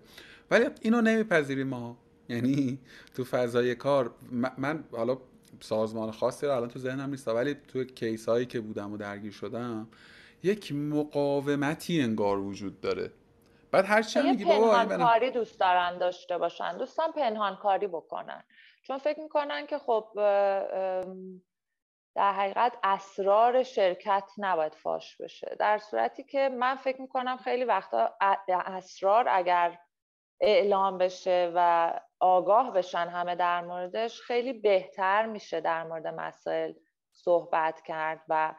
[0.52, 1.98] ولی اینو نمیپذیریم ما.
[2.30, 2.80] یعنی
[3.16, 4.12] تو فضای کار
[4.58, 5.18] من حالا
[5.60, 9.32] سازمان خاصی رو الان تو ذهنم نیست ولی تو کیس هایی که بودم و درگیر
[9.32, 9.88] شدم
[10.44, 13.12] یک مقاومتی انگار وجود داره.
[13.72, 16.78] بعد هر چی میگی بابا کاری دوست دارن داشته باشن.
[16.78, 18.44] دوستان پنهان کاری بکنن.
[18.84, 20.08] چون فکر می‌کنن که خب
[22.16, 25.56] در حقیقت اسرار شرکت نباید فاش بشه.
[25.60, 28.16] در صورتی که من فکر می‌کنم خیلی وقتا
[28.50, 29.80] اسرار اگر
[30.42, 36.74] اعلام بشه و آگاه بشن همه در موردش خیلی بهتر میشه در مورد مسائل
[37.12, 38.56] صحبت کرد و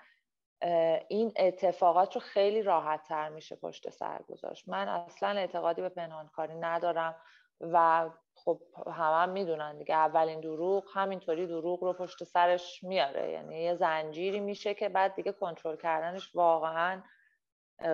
[1.09, 4.69] این اتفاقات رو خیلی راحت تر میشه پشت سر گذاشت.
[4.69, 7.17] من اصلا اعتقادی به پنهانکاری ندارم
[7.61, 8.11] و
[8.45, 9.95] خب همه هم می‌دونن دیگه.
[9.95, 13.31] اولین دروغ همینطوری دروغ رو پشت سرش میاره.
[13.31, 17.03] یعنی یه زنجیری میشه که بعد دیگه کنترل کردنش واقعا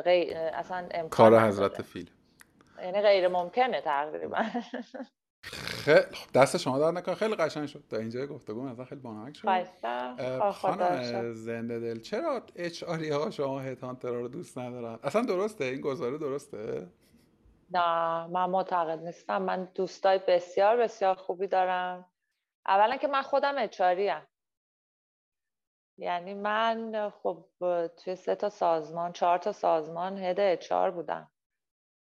[0.05, 2.11] غیر اصلا امکان کار حضرت فیل.
[2.83, 4.45] یعنی غیر ممکنه تقریبا.
[5.45, 7.85] خیلی دست شما در نکن خیلی قشنگ شد.
[7.91, 10.51] تا اینجا گفتگو مثلا خیلی بانمک شد.
[10.51, 16.19] خانم زنده دل چرا اچ ها شما هتانتر رو دوست ندارن؟ اصلا درسته؟ این گزاره
[16.19, 16.89] درسته؟
[17.71, 19.43] نه من معتقد نیستم.
[19.43, 22.13] من دوستای بسیار بسیار خوبی دارم.
[22.67, 24.27] اولا که من خودم اچاریم
[25.99, 27.47] یعنی من خب
[27.99, 31.31] توی سه تا سازمان چهار تا سازمان هد اچار بودم.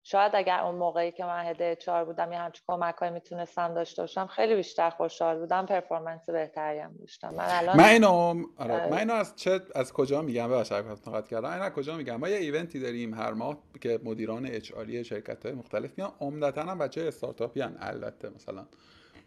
[0.03, 4.27] شاید اگر اون موقعی که من هده چهار بودم یه همچین کمک می‌تونستم داشته باشم
[4.27, 7.33] خیلی بیشتر خوشحال بودم پرفورمنس بهتری هم داشتم.
[7.33, 11.49] من الان من اینو آره من اینو از چه از کجا میگم؟ ببخشید نقد کردم.
[11.49, 15.45] این از کجا میگم؟ ما یه ایونتی داریم هر ماه که مدیران اچ آری شرکت
[15.45, 16.11] های مختلف میان.
[16.19, 18.65] عمدتا هم بچه استارتاپی ان البته مثلا.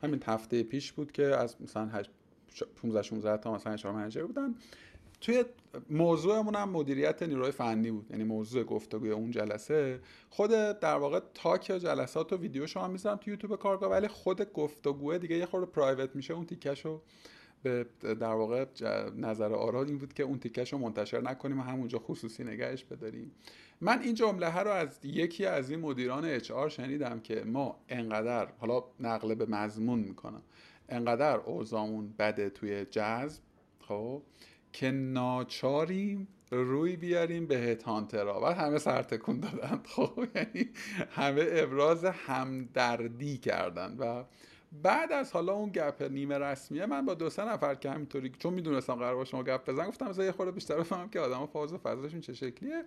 [0.02, 1.90] همین هفته پیش بود که از مثلا
[2.82, 4.54] 15 16 تا مثلا اچ منیجر بودن.
[5.24, 5.44] توی
[5.90, 8.06] موضوعمون هم مدیریت نیروی فنی بود.
[8.10, 10.00] یعنی موضوع گفتگوی اون جلسه.
[10.30, 15.18] خود در واقع تاک جلسات و ویدیو شما می‌ذارم تو یوتیوب کارگاه ولی خود گفتگوه
[15.18, 16.34] دیگه یه خورده پرایوت میشه.
[16.34, 17.00] اون تیکشو
[17.62, 18.64] به در واقع
[19.16, 23.32] نظر آرا این بود که اون تیکش رو منتشر نکنیم و همونجا خصوصی نگهش بداریم.
[23.80, 28.48] من این جمله رو از یکی از این مدیران اچ آر شنیدم که ما انقدر
[28.58, 30.42] حالا نقل به مضمون می‌کنم
[30.88, 33.42] انقدر اوضامون بده توی جذب
[33.88, 34.22] خب؟
[34.74, 38.40] که ناچاریم روی بیاریم به هانترا.
[38.42, 39.80] و همه سر تکون دادن.
[39.94, 40.70] خب یعنی
[41.10, 43.96] همه ابراز همدردی کردن.
[43.98, 44.24] و
[44.82, 48.54] بعد از حالا اون گپ نیمه رسمیه من با دو سه نفر که همینطوری چون
[48.54, 51.72] می‌دونستم قرار با شما گپ بزنم گفتم مثلا یه خورده بیشتر بفهمم که آدم فاز
[51.72, 52.84] و فضاشون چه شکلیه.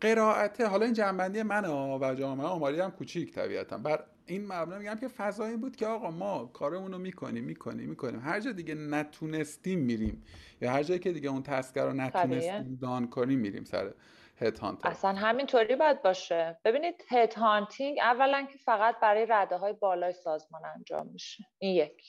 [0.00, 3.78] قرائته حالا این جنبندی منه و جامعه آماری هم کوچیک طبیعتا.
[3.78, 7.88] بر این مبنا میگم که فضا این بود که آقا ما کارمون رو می‌کنیم می‌کنیم
[7.88, 8.20] می‌کنیم.
[8.20, 10.24] هر جا دیگه نتونستیم میریم.
[10.60, 13.94] یا هر جایی که دیگه اون تسکر رو نتونستیم دان کنیم میریم سر
[14.40, 16.58] هد هانتر اصلا همینطوری باید باشه.
[16.64, 21.44] ببینید هد هانتینگ اولا که فقط برای رده های بالای سازمان انجام میشه.
[21.58, 22.02] این یک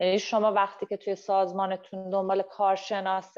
[0.00, 3.34] یعنی شما وقتی که توی سازمانتون دنبال کارشناس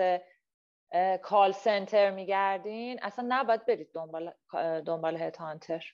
[1.23, 4.33] کال سنتر میگردین اصلا نباید برید دنبال
[4.87, 5.85] دنبال هد هانتر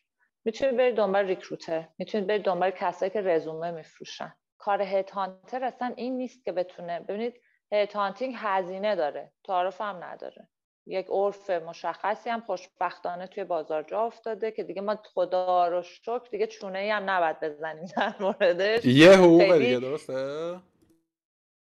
[0.47, 4.35] می‌تونید برید دنبال ریکروتر می‌تونید برید دنبال کسایی که رزومه میفروشن.
[4.59, 7.41] کار هد هانتر اصلا این نیست که بتونه ببینید
[7.73, 10.49] هد هانتینگ هزینه داره تعارف هم نداره.
[10.87, 16.29] یک عرف مشخصی هم خوشبختانه توی بازار جا افتاده که دیگه ما خدا رو شکر
[16.31, 18.85] دیگه چونه ای هم نباید بزنیم در موردش.
[18.85, 20.61] یه حقوق دیگه درسته؟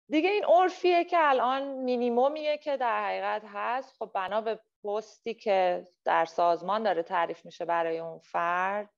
[0.09, 3.95] دیگه این عرفیه که الان مینیمومیه که در حقیقت هست.
[3.99, 8.89] خب بنا به پستی که در سازمان داره تعریف میشه برای اون فرد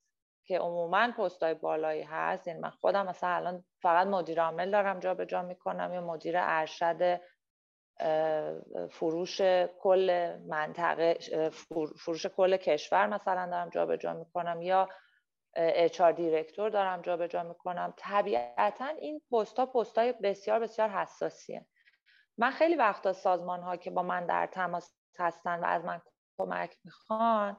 [0.48, 2.48] که عموما پستای بالایی هست.
[2.48, 7.22] یعنی من خودم مثلا الان فقط مدیر عامل دارم جابجا جا می‌کنم یا مدیر ارشد
[8.90, 9.42] فروش
[9.80, 11.18] کل منطقه
[11.98, 14.90] فروش کل کشور مثلا دارم جابجا جا می‌کنم یا
[15.56, 17.94] اچار دیرکتور دارم جابجا جا می‌کنم.
[17.98, 21.66] طبیعتا این پست ها پست های بسیار بسیار حساسیه.
[22.38, 26.02] من خیلی وقتا سازمان ها که با من در تماس هستن و از من
[26.38, 27.58] کمک می‌خوان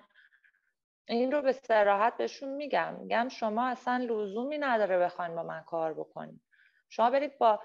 [1.08, 2.94] این رو به سراحت بهشون میگم.
[2.94, 6.42] میگم شما اصلا لزومی نداره بخواین با من کار بکنید
[6.88, 7.60] شما برید با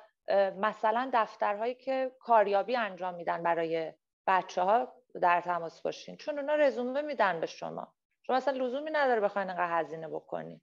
[0.58, 3.94] مثلا دفترهایی که کاریابی انجام میدن برای
[4.28, 7.94] بچه ها در تماس باشین چون اونا رزومه میدن به شما.
[8.24, 10.62] شما اصلا لزومی نداره بخواین اینقدر هزینه بکنید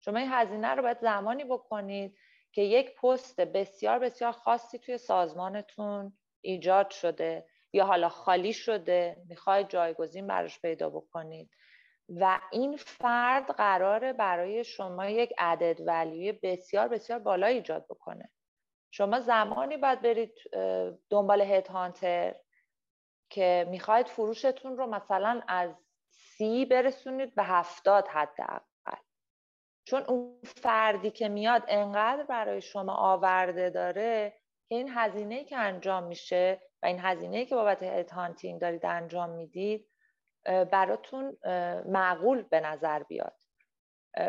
[0.00, 2.18] شما این هزینه رو باید زمانی بکنید
[2.52, 7.46] که یک پست بسیار بسیار خاصی توی سازمانتون ایجاد شده.
[7.76, 11.50] یا حالا خالی شده می‌خواید جایگزین براش پیدا بکنید.
[12.08, 18.30] و این فرد قراره برای شما یک عدد ولیوی بسیار بسیار بالا ایجاد بکنه.
[18.90, 20.34] شما زمانی باید برید
[21.10, 22.34] دنبال هد هانتر
[23.30, 25.70] که می‌خواید فروشتون رو مثلا از
[26.08, 28.62] سی برسونید به هفتاد حداقل.
[29.84, 34.30] چون اون فردی که میاد انقدر برای شما آورده داره
[34.68, 39.88] که این هزینه که انجام میشه این هزینه که بابت هد هانتینگ دارید انجام می‌دید
[40.44, 41.36] براتون
[41.86, 43.36] معقول به نظر بیاد.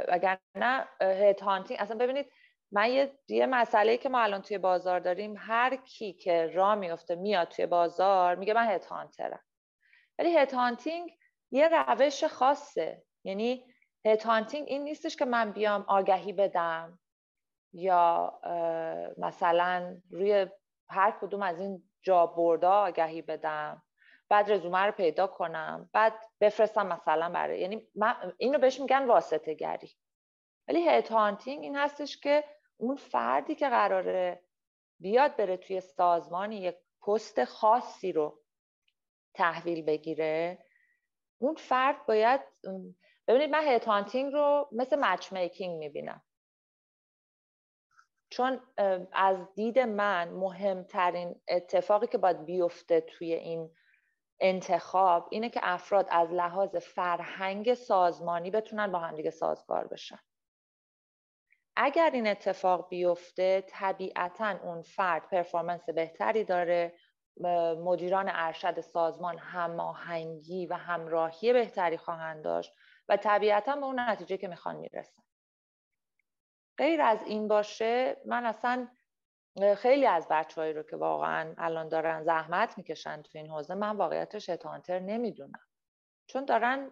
[0.07, 2.31] اگر نه هد هانتینگ اصلا ببینید
[2.71, 7.15] من یه, یه مسئله که ما الان توی بازار داریم هر کی که راه میفته
[7.15, 9.43] میاد توی بازار میگه من هد هانترم.
[10.19, 11.17] ولی هد هانتینگ
[11.51, 13.03] یه روش خاصه.
[13.23, 13.73] یعنی
[14.05, 16.99] هد هانتینگ این نیستش که من بیام آگهی بدم
[17.73, 18.39] یا
[19.17, 20.47] مثلا روی
[20.89, 23.83] هر کدوم از این جا بردا آگهی بدم
[24.29, 29.53] بعد رزومه رو پیدا کنم بعد بفرستم مثلا برای یعنی من اینو بهش میگن واسطه
[29.53, 29.91] گری.
[30.67, 32.43] ولی هانتینگ این هستش که
[32.77, 34.43] اون فردی که قراره
[34.99, 36.75] بیاد بره توی سازمانی یک
[37.07, 38.41] پست خاصی رو
[39.33, 40.65] تحویل بگیره
[41.37, 42.41] اون فرد باید
[43.27, 46.21] ببینید من هانتینگ رو مثل مچ میکینگ می‌بینم.
[48.29, 48.61] چون
[49.13, 53.69] از دید من مهمترین اتفاقی که باید بیفته توی این
[54.39, 60.19] انتخاب اینه که افراد از لحاظ فرهنگ سازمانی بتونن با همدیگه سازگار بشن.
[61.75, 66.93] اگر این اتفاق بیفته طبیعتا اون فرد پرفورمنس بهتری داره
[67.83, 72.73] مدیران ارشد سازمان هماهنگی و همراهی بهتری خواهند داشت
[73.09, 75.23] و طبیعتا به اون نتیجه که می‌خوان می‌رسن.
[76.77, 78.87] غیر از این باشه من اصلا
[79.77, 84.49] خیلی از بچههایی رو که واقعا الان دارن زحمت می‌کشن تو این حوزه من واقعیتش
[84.49, 85.59] اتانتر نمی‌دونم.
[86.27, 86.91] چون دارن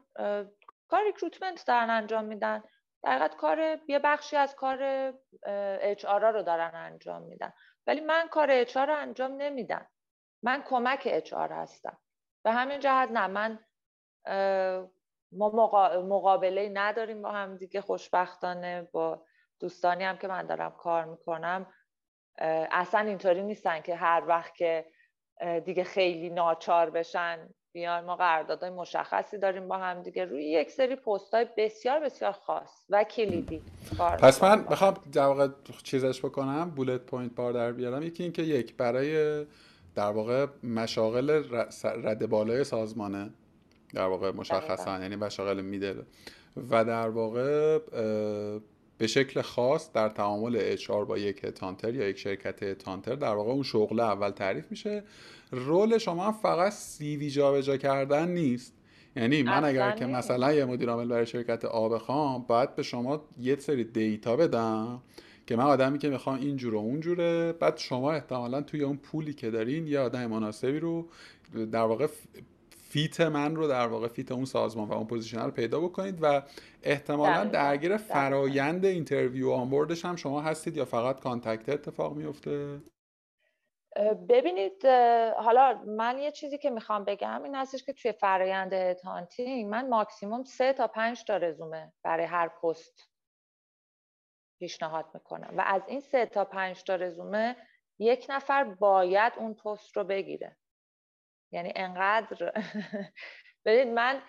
[0.87, 2.63] کار ریکروتمنت دارن انجام میدن.
[3.03, 4.83] در کار یه بخشی از کار
[5.81, 7.53] اچ رو دارن انجام میدن.
[7.87, 9.87] ولی من کار اچ رو انجام نمیدم.
[10.43, 11.97] من کمک اچ هستم.
[12.43, 13.59] به همین جهت نه من
[15.31, 15.49] ما
[16.01, 19.25] مقابله نداریم با هم دیگه خوشبختانه با
[19.59, 21.65] دوستانی هم که من دارم کار می‌کنم
[22.71, 24.85] اصلا اینطوری نیستن که هر وقت که
[25.65, 30.25] دیگه خیلی ناچار بشن بیان ما قراردادهای مشخصی داریم با هم دیگه.
[30.25, 33.61] روی یک سری پست های بسیار بسیار خاص و کلیدی
[34.19, 35.47] پس من بخوام در واقع
[35.83, 38.03] چیزش بکنم bullet point وار در بیارم.
[38.03, 39.45] یکی اینکه یک برای
[39.95, 41.43] در واقع مشاغل
[41.83, 43.29] رده بالای سازمانه
[43.93, 46.01] در واقع مشخصا یعنی مشاغل middle
[46.69, 47.79] و در واقع
[48.97, 53.51] به شکل خاص در تعامل اچ با یک تانتر یا یک شرکت تانتر در واقع
[53.51, 55.03] اون شغل اول تعریف میشه.
[55.51, 58.73] رول شما فقط سی وی جابجا کردن نیست.
[59.15, 63.25] یعنی من اگر که مثلا یه مدیر عامل برای شرکت آ بخوام باید به شما
[63.39, 65.01] یه سری دیتا بدم
[65.47, 69.51] که من آدمی که می‌خوام اینجور و اونجوره بعد شما احتمالا توی اون پولی که
[69.51, 71.07] دارین یه آدم مناسبی رو
[71.71, 72.07] در واقع
[72.95, 76.41] fit من رو در واقع fit اون سازمان و اون position رو پیدا بکنید و
[76.83, 82.81] احتمالا درگیر فرایند interview onboard ش هم شما هستید یا فقط contact اتفاق میفته؟
[84.29, 84.85] ببینید
[85.37, 90.43] حالا من یه چیزی که می‌خوام بگم این هستش که توی فرایند hunting من ماکسیموم
[90.43, 93.09] سه تا پنج تا رزومه برای هر پست
[94.59, 97.55] پیشنهاد می‌کنم و از این سه تا پنج تا رزومه
[97.99, 100.57] یک نفر باید اون پست رو بگیره.
[101.55, 102.51] یعنی انقدر
[103.65, 104.21] ببینید من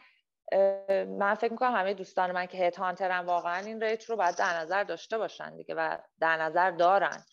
[1.18, 4.58] من فکر می‌کنم همه دوستان من که هیت هانترن واقعا این ریت رو باید در
[4.58, 7.24] نظر داشته باشن دیگه و در نظر دارن.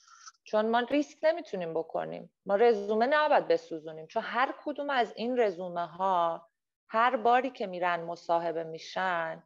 [0.44, 2.34] چون ما ریسک نمی‌تونیم بکنیم.
[2.46, 4.08] ما رزومه نباید بسوزونیم.
[4.08, 6.50] چون هر کدوم از این رزومه ها
[6.90, 9.44] هر باری که میرن مصاحبه میشن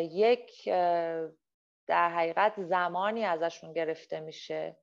[0.00, 0.68] یک
[1.86, 4.76] در حقیقت زمانی ازشون گرفته میشه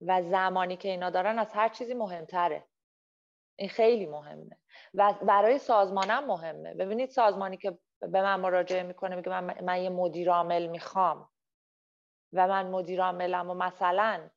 [0.00, 2.64] و زمانی که اینا دارن از هر چیزی مهمتره.
[3.56, 4.58] این خیلی مهمه.
[4.94, 6.74] و برای سازمانم مهمه.
[6.74, 11.28] ببینید سازمانی که به من مراجعه می‌کنه میگه من, من یه مدیر عامل می‌خوام.
[12.32, 14.30] و من مدیر عاملم و مثلا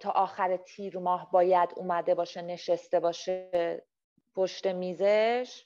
[0.00, 3.50] تا آخر تیر ماه باید اومده باشه نشسته باشه
[4.34, 5.64] پشت میزش.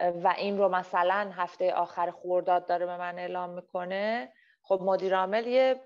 [0.00, 4.32] و این رو مثلا هفته آخر خورداد داره به من اعلام می‌کنه.
[4.62, 5.80] خب مدیر عامل یه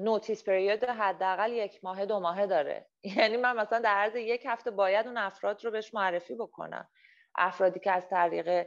[0.00, 2.86] نوتیس پریود حداقل یک ماه دو ماهه داره.
[3.06, 6.88] یعنی من مثلا در عرض یک هفته باید اون افراد رو بهش معرفی بکنم.
[7.34, 8.66] افرادی که از طریق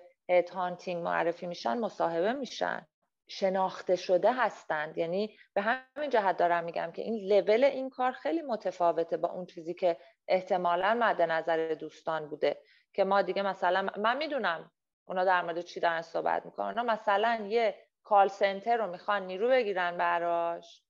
[0.54, 2.88] هانتینگ معرفی میشن مصاحبه میشن.
[3.28, 4.98] شناخته شده هستند.
[4.98, 9.46] یعنی به همین جهت دارم میگم که این لول این کار خیلی متفاوته با اون
[9.46, 12.62] چیزی که احتمالا مد نظر دوستان بوده.
[12.94, 14.72] که ما دیگه مثلا من می‌دونم
[15.06, 16.68] اونا در مورد چی دارن صحبت می‌کنن.
[16.68, 20.84] اونا مثلا یه کال سنتر رو می‌خوان نیرو بگیرن براش.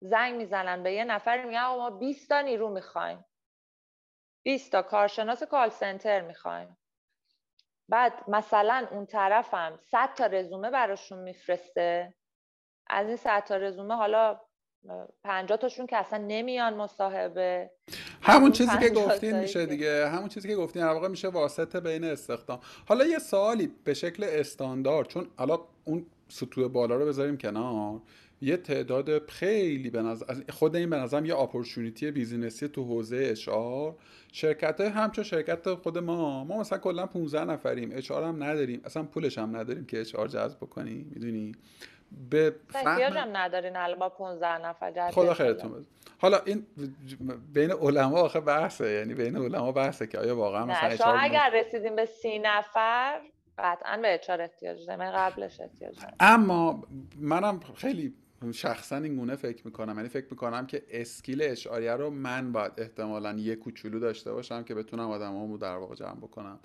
[0.00, 3.24] زنگ می‌زنن به یه نفر میگن ما 20 تا نیرو می‌خوایم.
[4.42, 6.76] 20 تا کارشناس کال سنتر می‌خوایم.
[7.88, 12.14] بعد مثلا اون طرفم 100 تا رزومه براشون میفرسته.
[12.86, 14.40] از این 100 تا رزومه حالا
[15.24, 17.70] 50 تاشون که اصلا نمیان مصاحبه.
[18.22, 20.08] همون چیزی که گفتین میشه دیگه.
[20.08, 22.60] همون چیزی که گفتین در واقع میشه واسطه بین استخدام.
[22.88, 28.00] حالا یه سوالی به شکل استاندارد چون حالا اون سطوح بالا رو بذاریم کنار.
[28.42, 33.96] یه تعداد خیلی به نظر خود این به نظرم یه اپورتونیتی بیزینسی تو حوزه اشعار
[34.32, 39.02] شرکت های همچون شرکت خود ما ما مثلا کلا 15 نفریم اشعار هم نداریم اصلا
[39.02, 41.52] پولش هم نداریم که اشعار جذب بکنیم می‌دونی؟
[42.30, 45.86] به فهم هم ندارین الان با 15 نفر جذب خدا خیرتون
[46.18, 46.66] حالا این
[47.52, 51.96] بین علما آخه بحثه یعنی بین علما بحثه که آیا واقعا مثلا شما اگر رسیدیم
[51.96, 53.20] به سی نفر
[53.58, 56.82] قطعا به HR احتیاج داریم قبلش احتیاج اما
[57.18, 58.14] منم خیلی
[58.52, 59.96] شخصا این گونه فکر می‌کنم.
[59.96, 64.62] یعنی فکر می‌کنم که scale HR یه رو من باید احتمالا یه کوچولو داشته باشم
[64.62, 66.58] که بتونم آدمامو در واقع جمع بکنم.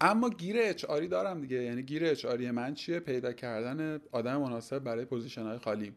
[0.00, 1.62] اما گیر HR ی دارم دیگه.
[1.62, 5.92] یعنی گیر HR ی من چیه؟ پیدا کردن آدم مناسب برای position های خالی.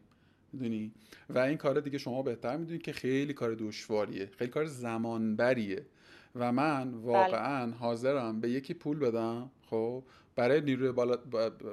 [0.52, 0.92] می‌دونی؟
[1.30, 4.30] و این کار دیگه شما بهتر می‌دونید که خیلی کار دشواریه.
[4.38, 5.86] خیلی کار زمانبریه.
[6.34, 7.00] و من بله.
[7.00, 10.02] واقعا حاضرم به یکی پول بدم خب؟
[10.36, 11.16] برای نیروی بالا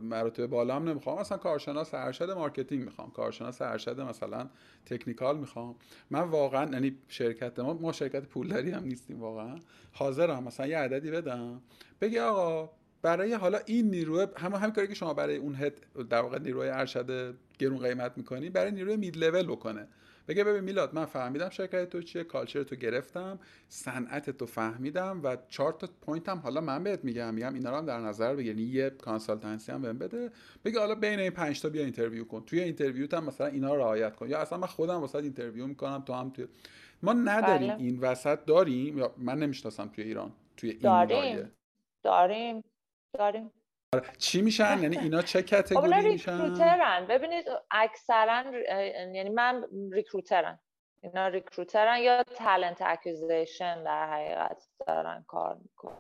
[0.02, 1.20] مراتب بالا هم نمی‌خوام.
[1.20, 3.12] مثلا کارشناس ارشد marketing می‌خوام.
[3.12, 4.50] کارشناس ارشد مثلا
[4.86, 5.76] technical می‌خوام.
[6.10, 9.56] من واقعا یعنی شرکت ما ما شرکت پولداری هم نیستیم واقعا.
[9.94, 10.44] حاضرم.
[10.44, 11.62] مثلا یه عددی بدم.
[12.02, 12.70] بگی آقا
[13.02, 15.74] برای حالا این نیروی همه همین کاری که شما برای اون head
[16.10, 19.88] در واقع نیروی ارشد گرون قیمت می‌کنی برای نیروی mid level بکنه.
[20.30, 25.38] بگه ببین میلاد من فهمیدم شرکت تو چیه culture تو گرفتم صنعت تو فهمیدم و
[25.50, 28.48] چهار تا point هم حالا من بهت میگم میگم اینا رو هم در نظر بگیر.
[28.48, 30.32] یعنی یه consultancy هم بهم بده.
[30.66, 32.44] بگه حالا بین این 5 تا بیا interview کن.
[32.46, 34.30] توی interview ت هم مثلا اینا رو رعایت کن.
[34.30, 36.48] یا اصلا من خودم واسه interview می‌کنم تو هم توی
[37.04, 37.84] ما نداریم بله.
[37.84, 38.98] این وسط داریم.
[38.98, 41.52] یا من نمی‌شناسم توی ایران توی این داریم.
[42.04, 42.64] داریم.
[43.14, 43.52] داریم.
[44.18, 47.08] چی میشن؟ یعنی اینا چه category خب میشن؟ ریکروترن.
[47.08, 48.44] ببینید اکثرا
[49.14, 50.60] یعنی من recruiter ن.
[51.04, 55.98] اینا recruiter ن یا talent acquisition در حقیقت دارن کار می‌کنن.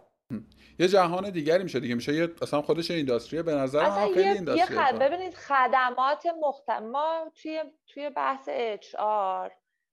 [0.80, 1.96] یه جهان دیگری میشه دیگه.
[1.96, 3.44] میشه یه اصلا خودش industry ه.
[3.44, 5.00] به نظر من خیلی industry خد...
[5.00, 9.52] ببینید خدمات مختلف ما توی توی بحث HR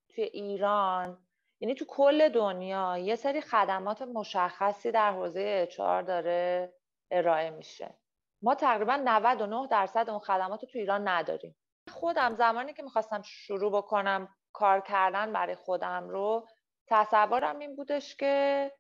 [0.09, 1.19] توی ایران
[1.61, 6.73] یعنی تو کل دنیا یه سری خدمات مشخصی در حوزه اچ آر داره.
[7.11, 7.95] ارائه میشه.
[8.43, 11.57] ما تقریبا 99 درصد اون خدمات رو تو ایران نداریم.
[11.93, 16.49] خودم زمانی که می‌خواستم شروع بکنم کار کردن برای خودم رو
[16.89, 18.73] تصورم این بودش که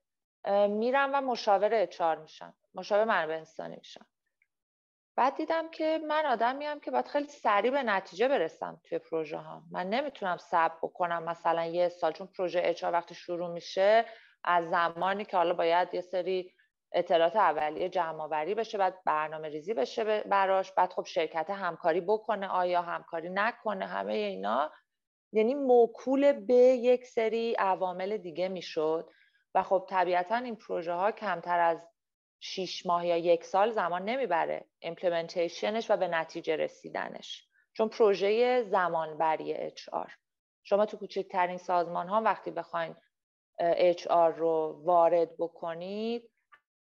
[0.68, 4.06] میرم و مشاور اچار میشم مشاور منابع انسانی میشم.
[5.16, 9.62] بعد دیدم که من آدمی که باید خیلی سریع به نتیجه برسم توی پروژه ها.
[9.70, 14.04] من نمی‌تونم صبر بکنم مثلا یه سال چون پروژه اچار وقتی شروع میشه
[14.44, 16.52] از زمانی که حالا باید یه سری
[16.92, 20.72] اطلاعات اولیه جمع آوری بشه بعد برنامه ریزی بشه براش.
[20.72, 24.72] بعد خب شرکت همکاری بکنه آیا همکاری نکنه همه اینا.
[25.32, 29.10] یعنی موکول به یک سری عوامل دیگه می‌شد.
[29.54, 31.78] و خب طبیعتا این پروژه ها کمتر از
[32.40, 37.48] شیش ماه یا یک سال زمان نمی‌بره implementation ش و به نتیجه رسیدنش.
[37.76, 40.12] چون پروژه زمانبری HR.
[40.64, 42.94] شما تو کوچکترین سازمان ها وقتی بخواین
[43.58, 46.30] اچ رو وارد بکنید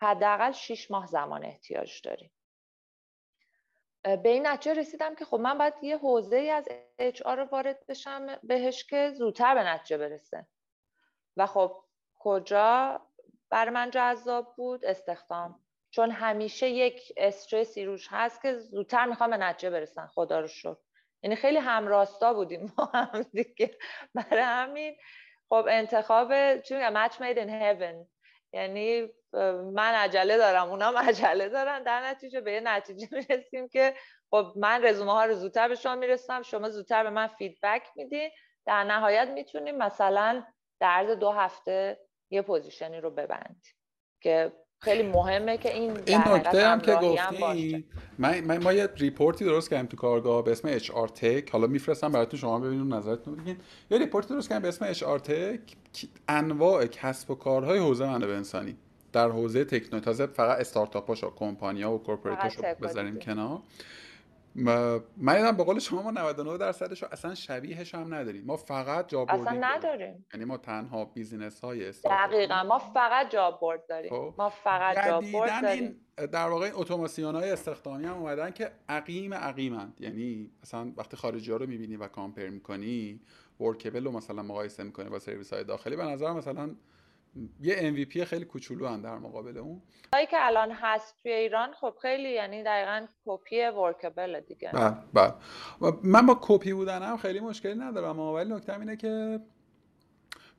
[0.05, 2.31] حداقل شیش ماه زمان احتیاج داریم.
[4.03, 7.87] به این نتیجه رسیدم که خب من باید یه حوزه از اچ آر رو وارد
[7.89, 10.47] بشم بهش که زودتر به نتیجه برسه.
[11.37, 11.85] و خب
[12.19, 13.01] کجا؟
[13.51, 15.61] بر من جذاب بود استخدام.
[15.91, 20.81] چون همیشه یک استرسی روش هست که زودتر می‌خوام به نتیجه برسن خدا رو شد
[21.23, 23.79] یعنی خیلی همراستا بودیم ما هم دیگه.
[24.15, 24.97] برای همین
[25.49, 28.14] خب انتخاب چون match made in heaven.
[28.55, 29.09] یعنی
[29.73, 31.83] من عجله دارم اونا عجله دارن.
[31.83, 33.95] در نتیجه به یه نتیجه می‌رسیم که
[34.31, 38.31] خب من رزومه ها رو زودتر به شما می‌رسم شما زودتر به من feedback میدین.
[38.67, 40.45] در نهایت می‌تونیم مثلا
[40.81, 42.01] در دو هفته
[42.31, 43.75] یه position ی رو ببندیم
[44.23, 44.53] که
[44.85, 47.85] خیلی مهمه که این این نکته هم که گفتی
[48.19, 51.51] من ما یه report ی درست کردیم تو کارگاه به اسم HR tech.
[51.51, 53.57] حالا میفرستم براتون شما ببینید نظرتون بگین.
[53.91, 55.61] یه report ی درست کردیم به اسم HR tech.
[56.29, 58.77] انواع کسب و کارهای حوزه منابع انسانی.
[59.13, 63.61] در حوزه تکنو تازه فقط استارتاپاشو کمپانیا و corporate اشو بذاریم کنار.
[64.55, 68.45] من یادم به قول شما ما 99 درصدش رو اصلا شبیهش هم نداریم.
[68.45, 70.27] ما فقط job اصلا نداریم.
[70.35, 72.63] یعنی ما تنها business های دقیقا.
[72.63, 74.11] ما فقط job board داریم.
[74.11, 74.35] خب.
[74.39, 76.01] ما فقط job board داریم.
[76.17, 79.97] در واقع اتوماسیون های استخدامی هم اومدن که عقیم عقیمند.
[80.01, 83.21] یعنی مثلا وقتی خارجی ها رو می‌بینی و کامپر می‌کنی
[83.61, 85.97] ورکبل رو مثلا مقایسه می‌کنی با سرویس های داخلی.
[85.97, 86.75] به نظر مثلا
[87.61, 89.83] یه MVP خیلی کوچولو هم در مقابل اون.
[90.13, 94.71] هایی که الان هست توی ایران خب خیلی یعنی دقیقا کپی ورکبل دیگه.
[94.73, 95.35] بله بله.
[96.03, 99.41] من با کپی بودنم خیلی مشکلی ندارم ولی نکته اینه که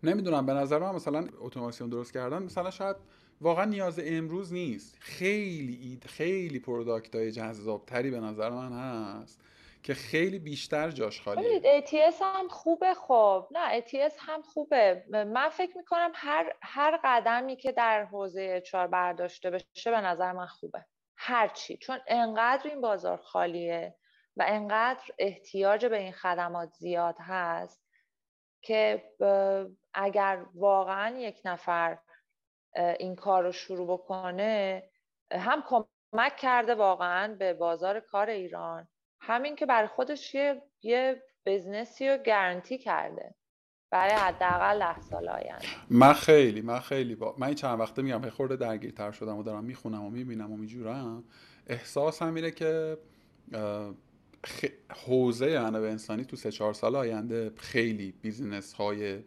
[0.03, 2.95] نمی‌دونم به نظر من مثلا اتوماسیون درست کردن مثلا شاید
[3.41, 4.97] واقعا نیاز امروز نیست.
[4.99, 9.41] خیلی اید خیلی پروداکت های جذاب تری به نظر من هست.
[9.86, 11.81] که خیلی بیشتر جاش خالیه.
[11.81, 13.47] ATS هم خوبه خب.
[13.51, 15.03] نه ATS هم خوبه.
[15.09, 20.45] من فکر می‌کنم هر, هر قدمی که در حوزه چار برداشته بشه به نظر من
[20.45, 20.86] خوبه.
[21.17, 23.95] هرچی چون انقدر این بازار خالیه
[24.38, 27.86] و انقدر احتیاج به این خدمات زیاد هست
[28.61, 29.03] که
[29.93, 31.97] اگر واقعا یک نفر
[32.75, 34.83] این کار رو شروع بکنه
[35.31, 38.88] هم کمک کرده واقعا به بازار کار ایران
[39.28, 43.36] همین که برای خودش یه, یه بزنسی رو گارانتی کرده
[43.91, 45.65] برای حداقل ده سال آینده.
[45.89, 49.63] من خیلی من خیلی با من چند وقته میگم یه خورده درگیرتر شدم و دارم
[49.63, 51.23] می‌خونم و می‌بینم و میجورم.
[51.67, 52.97] احساسم اینه که
[54.45, 54.65] خ...
[55.05, 59.19] حوزه منابع انسانی تو سه چهار سال آینده خیلی business های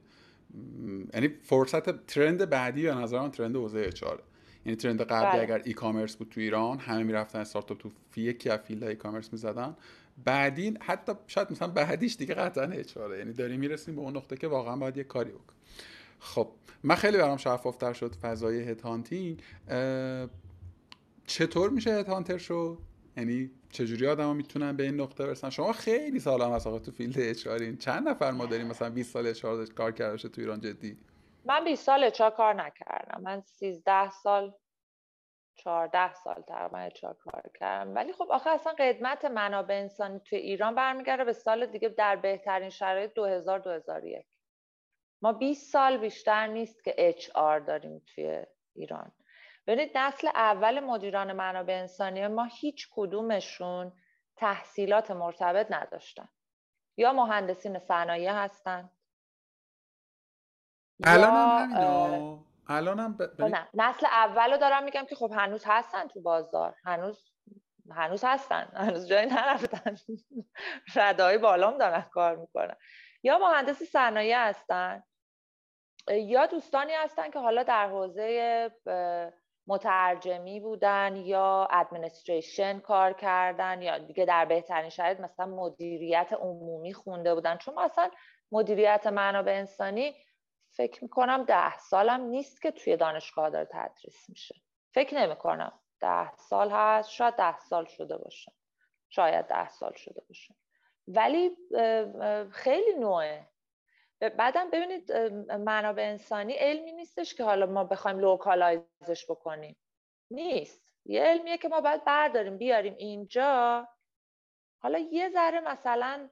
[1.14, 4.22] یعنی فرصت trend بعدی به نظر من trend حوزه HR ه.
[4.68, 5.42] یعنی trend قبلی بله.
[5.42, 9.76] اگر e-commerce بود تو ایران همه می‌رفتن استارتاپ تو یکی از field e-commerce می‌زدن.
[10.24, 14.36] بعدی حتی شاید مثلا بعدیش دیگه قطعا HR ه یعنی داریم می‌رسیم به اون نقطه
[14.36, 15.54] که واقعا باید یه کاری بکن
[16.20, 16.48] خب
[16.82, 19.42] من خیلی برام شفافتر شد فضای headhunting
[21.26, 22.78] چطور میشه headhunter شد؟
[23.16, 27.47] یعنی چجوری آدما می‌تونن به این نقطه برسن؟ شما خیلی سال هم تو field HR
[27.47, 30.96] ین چند نفر ما داریم مثلا 20 سال HR کار کرده تو ایران جدی؟
[31.44, 33.20] من 20 سال HR کار نکردم.
[33.22, 34.54] من 13 سال
[35.54, 37.94] 14 سال تقریبا HR کار کردم.
[37.94, 42.70] ولی خب آخه اصلا قدمت منابع انسانی توی ایران برمیگرده به سال دیگه در بهترین
[42.70, 44.26] شرایط 2000 2001
[45.22, 49.12] ما 20 سال بیشتر نیست که HR داریم توی ایران.
[49.66, 53.92] ببینید نسل اول مدیران منابع انسانی ما هیچ کدومشون
[54.36, 56.28] تحصیلات مرتبط نداشتن.
[56.96, 58.90] یا مهندسین صنایع هستن
[61.04, 63.42] الان هم الانم ب...
[63.42, 66.74] نه نسل اول رو دارم میگم که خب هنوز هستن تو بازار.
[66.84, 67.32] هنوز
[67.90, 68.68] هنوز هستن.
[68.74, 69.96] هنوز جایی نرفتن.
[70.96, 72.74] ردای بالام دارن کار می‌کنن.
[73.22, 75.02] یا مهندس صنایع هستن
[76.10, 78.70] یا دوستانی هستن که حالا در حوزه
[79.66, 87.34] مترجمی بودن یا ادمنستریشن کار کردن یا دیگه در بهترین شرایط مثلا مدیریت عمومی خونده
[87.34, 87.56] بودن.
[87.56, 88.10] چون مثلا
[88.52, 90.14] مدیریت منابع انسانی
[90.78, 94.54] فکر می‌کنم ده سالم نیست که توی دانشگاه داره تدریس میشه.
[94.94, 98.52] فکر نمی‌کنم ده سال هست شاید ده سال شده باشه.
[99.08, 100.54] شاید ده سال شده باشه.
[101.08, 101.56] ولی
[102.50, 103.48] خیلی نوعه.
[104.20, 105.12] بعدم ببینید
[105.52, 109.76] منابع انسانی علمی نیستش که حالا ما بخوایم لوکالایزش بکنیم.
[110.30, 110.84] نیست.
[111.04, 113.88] یه علمیه که ما باید برداریم بیاریم اینجا.
[114.78, 116.30] حالا یه ذره مثلا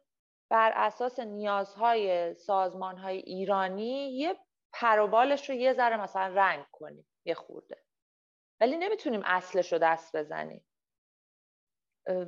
[0.50, 4.36] بر اساس نیازهای سازمانهای ایرانی یه
[4.72, 7.82] پروبالش رو یه ذره مثلا رنگ کنیم یه خورده.
[8.60, 10.64] ولی نمی‌تونیم اصلش رو دست بزنیم.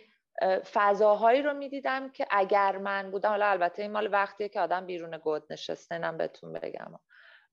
[0.72, 5.18] فضاهایی رو می‌دیدم که اگر من بودم حالا البته این مال وقتیه که آدم بیرون
[5.18, 6.98] گود نشسته اینم بهتون بگم.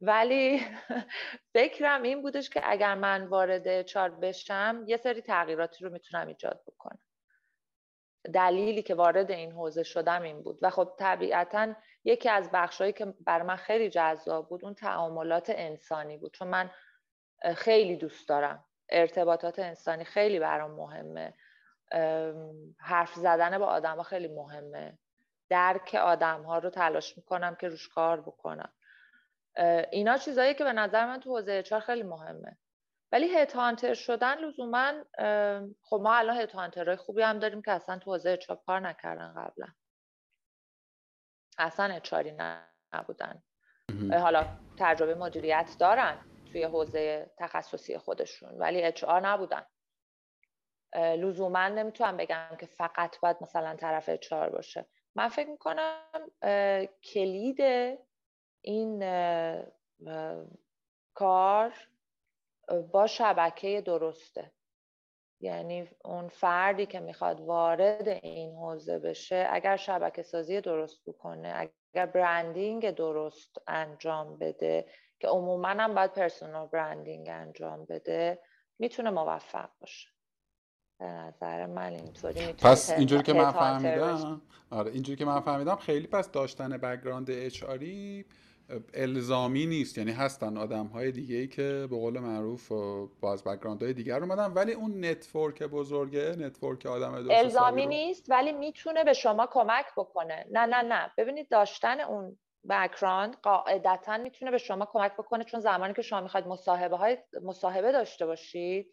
[0.01, 0.61] ولی
[1.55, 6.61] فکرم این بودش که اگر من وارد چار بشم یه سری تغییراتی رو می‌تونم ایجاد
[6.67, 6.99] بکنم.
[8.33, 10.59] دلیلی که وارد این حوزه شدم این بود.
[10.61, 11.73] و خب طبیعتا
[12.03, 16.33] یکی از بخشهایی که بر من خیلی جذاب بود اون تعاملات انسانی بود.
[16.33, 16.71] چون من
[17.55, 18.65] خیلی دوست دارم.
[18.89, 21.33] ارتباطات انسانی خیلی برام مهمه.
[22.77, 24.97] حرف زدن با آدم ها خیلی مهمه.
[25.49, 28.73] درک آدم ها رو تلاش می‌کنم که روش کار بکنم.
[29.91, 32.57] اینا چیزایی که به نظر من تو حوزه اچار خیلی مهمه.
[33.11, 34.93] ولی هت هانتر شدن لزوما
[35.83, 39.33] خب ما الان هت هانترهای خوبی هم داریم که اصلا تو حوزه اچار کار نکردن
[39.33, 39.67] قبلا.
[41.57, 42.37] اصلا اچاری
[42.93, 43.43] نبودن.
[44.11, 44.45] حالا
[44.77, 46.17] تجربه مدیریت دارن
[46.51, 49.65] توی حوزه تخصصی خودشون ولی اچ نبودن.
[50.95, 54.85] لزوما نمی‌تونم بگم که فقط باید مثلا طرف اچ باشه.
[55.15, 56.01] من فکر می‌کنم
[57.03, 57.61] کلید
[58.61, 58.99] این
[61.13, 61.73] کار
[62.91, 64.51] با شبکه درسته.
[65.41, 72.05] یعنی اون فردی که می‌خواد وارد این حوزه بشه اگر شبکه سازی درست بکنه اگر
[72.05, 74.85] برندینگ درست انجام بده
[75.19, 78.41] که عموما هم باید پرسونال برندینگ انجام بده
[78.79, 80.14] می‌تونه موفق باشه.
[80.99, 86.07] به نظر من اینطوری پس اینجوری که من فهمیدم آره اینجوری که من فهمیدم خیلی
[86.07, 87.63] پس داشتن background HR
[88.93, 89.97] الزامی نیست.
[89.97, 92.71] یعنی هستن آدم های دیگه ای که به قول معروف
[93.21, 98.51] با از background های دیگر اومدن ولی اون network بزرگه network آدم الزامی نیست ولی
[98.51, 100.45] می‌تونه به شما کمک بکنه.
[100.51, 101.11] نه نه نه.
[101.17, 102.37] ببینید داشتن اون
[102.69, 107.91] background قاعدتا می‌تونه به شما کمک بکنه چون زمانی که شما می‌خواید مصاحبه های مصاحبه
[107.91, 108.91] داشته باشید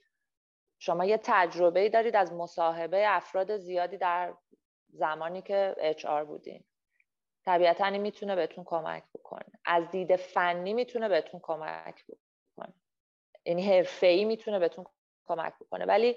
[0.84, 4.34] شما یه تجربه ای دارید از مصاحبه افراد زیادی در
[4.88, 6.64] زمانی که اچ آر بودین.
[7.44, 9.44] طبیعتا این می‌تونه بهتون کمک بکنه.
[9.64, 12.74] از دید فنی می‌تونه بهتون کمک بکنه.
[13.44, 14.84] یعنی حرفه ای می‌تونه بهتون
[15.26, 15.84] کمک بکنه.
[15.84, 16.16] ولی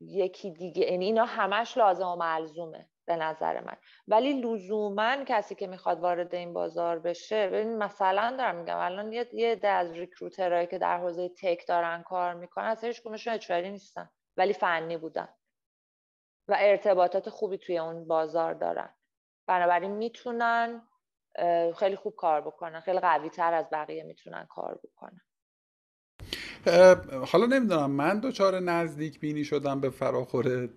[0.00, 2.88] یکی دیگه یعنی اینا همش لازم و ملزومه.
[3.08, 3.76] به نظر من.
[4.08, 9.28] ولی لزوما کسی که می‌خواد وارد این بازار بشه ببین مثلا دارم میگم الان یه
[9.32, 13.70] یه ده از ریکروترهایی که در حوزه تک دارن کار می‌کنن از هیچ کدومشون اچاری
[13.70, 15.28] نیستن ولی فنی بودن
[16.48, 18.94] و ارتباطات خوبی توی اون بازار دارن.
[19.46, 20.88] بنابراین می‌تونن
[21.78, 25.20] خیلی خوب کار بکنن خیلی قوی تر از بقیه می‌تونن کار بکنن.
[27.26, 30.68] حالا نمی‌دونم من دچار نزدیک بینی شدم به فراخور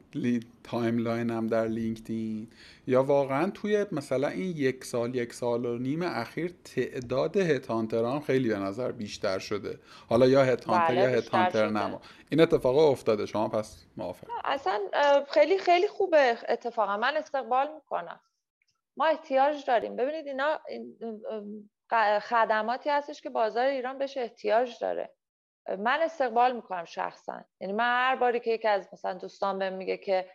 [0.63, 2.47] timeline م در لینکدین
[2.88, 8.49] یا واقعا توی مثلا این یک سال یک سال و نیم اخیر تعداد هتانتران خیلی
[8.49, 9.79] به نظر بیشتر شده.
[10.09, 12.01] حالا یا هتانتر بله، یا هتانتر نما.
[12.29, 14.27] این اتفاق افتاده شما پس موافق.
[14.45, 14.79] اصلا
[15.29, 16.97] خیلی خیلی خوبه اتفاقا.
[16.97, 18.19] من استقبال می‌کنم.
[18.97, 19.95] ما احتیاج داریم.
[19.95, 20.59] ببینید اینا
[22.19, 25.09] خدماتی هستش که بازار ایران بهش احتیاج داره.
[25.80, 27.43] من استقبال می‌کنم شخصا.
[27.59, 30.30] یعنی من هر باری که یکی از مثلا دوستان بهم میگه که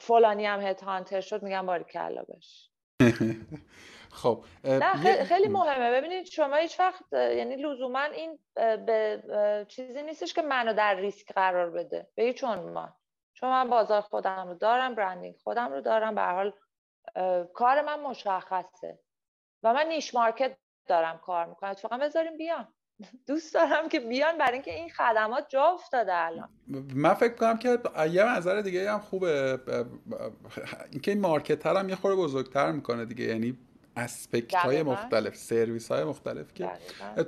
[0.00, 2.70] فلانی هم هانتر شد میگم باری کلا بش
[4.10, 5.92] خب نه خیلی مهمه.
[5.92, 9.22] ببینید شما هیچ وقت یعنی لزوما این به
[9.68, 12.08] چیزی نیستش که منو در ریسک قرار بده.
[12.14, 12.94] به هیچ عنوان.
[13.34, 16.52] چون من بازار خودم رو دارم برندینگ خودم رو دارم به حال
[17.54, 18.98] کار من مشخصه.
[19.62, 20.56] و من نیش مارکت
[20.86, 21.70] دارم کار می‌کنم.
[21.70, 22.74] اتفاقا بذاریم بیان
[23.26, 26.48] دوست دارم که بیان برای اینکه این خدمات جا افتاده الان.
[26.94, 27.78] من فکر کنم که
[28.10, 29.58] یه منظر دیگه هم خوبه.
[30.90, 33.24] اینکه این market هم یه خورده بزرگتر می‌کنه دیگه.
[33.24, 33.58] یعنی
[33.96, 36.70] aspect های مختلف سرویس های مختلف که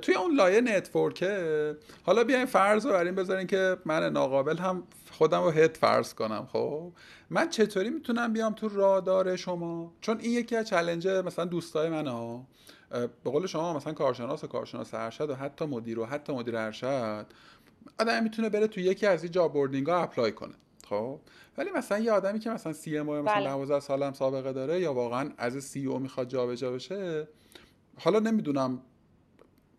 [0.01, 1.77] توی اون لایه network ه.
[2.03, 6.47] حالا بیاین فرض رو بریم بذارین که من ناقابل هم خودم رو head فرض کنم
[6.51, 6.91] خب؟
[7.29, 12.07] من چطوری می‌تونم بیام تو رادار شما؟ چون این یکی از challenge مثلا دوستای من
[12.07, 12.45] ها.
[12.91, 17.25] به قول شما مثلا کارشناس و کارشناس ارشد و حتی مدیر و حتی مدیر ارشد
[17.99, 20.53] آدم می‌تونه بره تو یکی از این job boarding ها apply کنه.
[20.89, 21.19] خب؟
[21.57, 23.79] ولی مثلا یه آدمی که مثلا سی ام مثلا 12 بله.
[23.79, 27.27] سالم سابقه داره یا واقعا از سی او می‌خواد جابجا بشه
[27.99, 28.81] حالا نمی‌دونم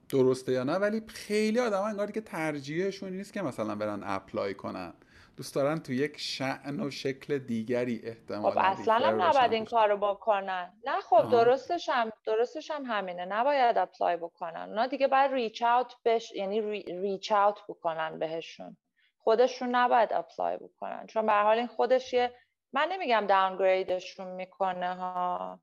[0.08, 4.92] درسته یا نه ولی خیلی آدم انگار که ترجیحشون نیست که مثلا برن apply کنن.
[5.36, 9.88] دوست دارن تو یک شأن و شکل دیگری احتمال خب اصلا هم نباید این کار
[9.88, 10.72] رو بکنن.
[10.86, 13.24] نه خب درستش هم درستش هم همینه.
[13.24, 14.68] نباید apply بکنن.
[14.68, 18.76] اونا دیگه باید reach out بش یعنی reach out بکنن بهشون.
[19.18, 21.06] خودشون نباید اپلای بکنن.
[21.06, 22.34] چون به حال این خودش یه
[22.72, 25.60] من نمیگم داونگریدشون می‌کنه ها.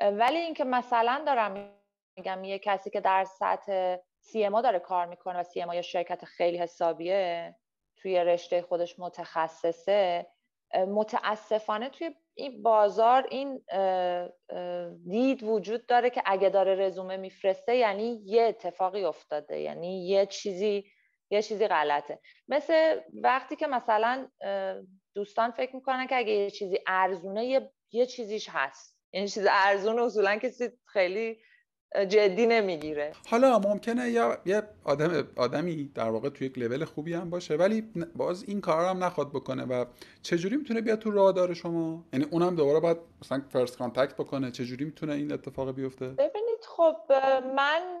[0.00, 1.72] ولی اینکه مثلا دارم
[2.16, 6.58] میگم یه کسی که در سطح سی داره کار می‌کنه و سی یا شرکت خیلی
[6.58, 7.54] حسابیه
[7.96, 10.26] توی رشته خودش متخصصه
[10.74, 13.62] متاسفانه توی این بازار این
[15.08, 20.84] دید وجود داره که اگه داره رزومه میفرسته یعنی یه اتفاقی افتاده یعنی یه چیزی
[21.30, 22.20] یه چیزی غلطه.
[22.48, 24.28] مثل وقتی که مثلا
[25.14, 28.98] دوستان فکر می‌کنن که اگه یه چیزی ارزونه یه, یه چیزیش هست.
[29.12, 31.38] یعنی چیز ارزون اصولا کسی خیلی
[32.08, 33.12] جدی نمی‌گیره.
[33.30, 37.80] حالا ممکنه یا یه آدم آدمی در واقع توی یک لول خوبی هم باشه ولی
[38.16, 39.84] باز این کار هم نخواد بکنه و
[40.22, 44.84] چجوری می‌تونه بیاد تو radar شما؟ یعنی اونم دوباره باید مثلا first contact بکنه چجوری
[44.84, 46.96] می‌تونه این اتفاق بیفته؟ ببینید خب
[47.56, 48.00] من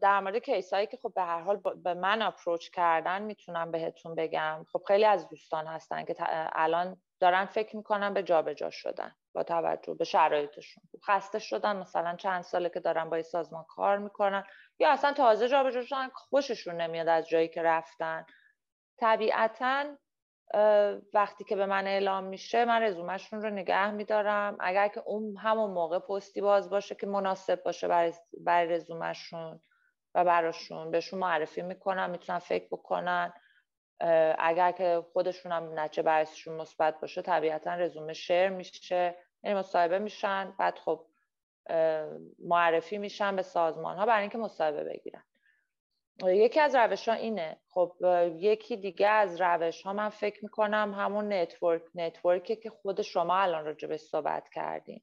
[0.00, 4.66] در مورد کیسایی که خب به هر حال به من اپروچ کردن می‌تونم بهتون بگم.
[4.72, 6.14] خب خیلی از دوستان هستن که
[6.52, 9.12] الان دارن فکر می‌کنن به جابجا شدن.
[9.34, 10.84] با توجه به شرایطشون.
[11.06, 14.44] خسته شدن مثلا چند ساله که دارن با سازمان کار می‌کنن.
[14.78, 18.26] یا اصلا تازه جابجا شدن خوششون نمیاد از جایی که رفتن.
[19.00, 19.84] طبیعتا
[21.14, 24.56] وقتی که به من اعلام میشه من رزومهشون رو نگه میدارم.
[24.60, 29.60] اگر که اون همون موقع پستی باز باشه که مناسب باشه برای, رزومهشون
[30.14, 33.32] و براشون بهشون معرفی می‌کنم می‌تونن فکر بکنن.
[34.38, 39.23] اگر که خودشون هم نتیجه بررسیشون مثبت باشه طبیعتا رزومه share میشه.
[39.44, 41.06] یعنی مصاحبه میشن بعد خب
[42.38, 45.24] معرفی میشن به سازمان ها برای اینکه مصاحبه بگیرن.
[46.22, 47.56] یکی از روش ها اینه.
[47.68, 47.92] خب
[48.36, 53.36] یکی دیگه از روش ها من فکر می‌کنم همون network network ی که خود شما
[53.36, 55.02] الان راجع به صحبت کردین.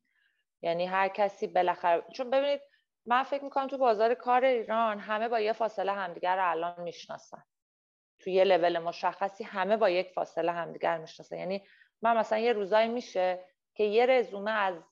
[0.61, 2.61] یعنی هر کسی بالاخره چون ببینید
[3.05, 7.43] من فکر می‌کنم تو بازار کار ایران همه با یه فاصله همدیگر رو الان می‌شناسن.
[8.19, 11.37] تو یه لول مشخصی همه با یک فاصله همدیگر می‌شناسن.
[11.37, 11.63] یعنی
[12.01, 13.45] من مثلا یه روزایی میشه
[13.75, 14.83] که یه رزومه از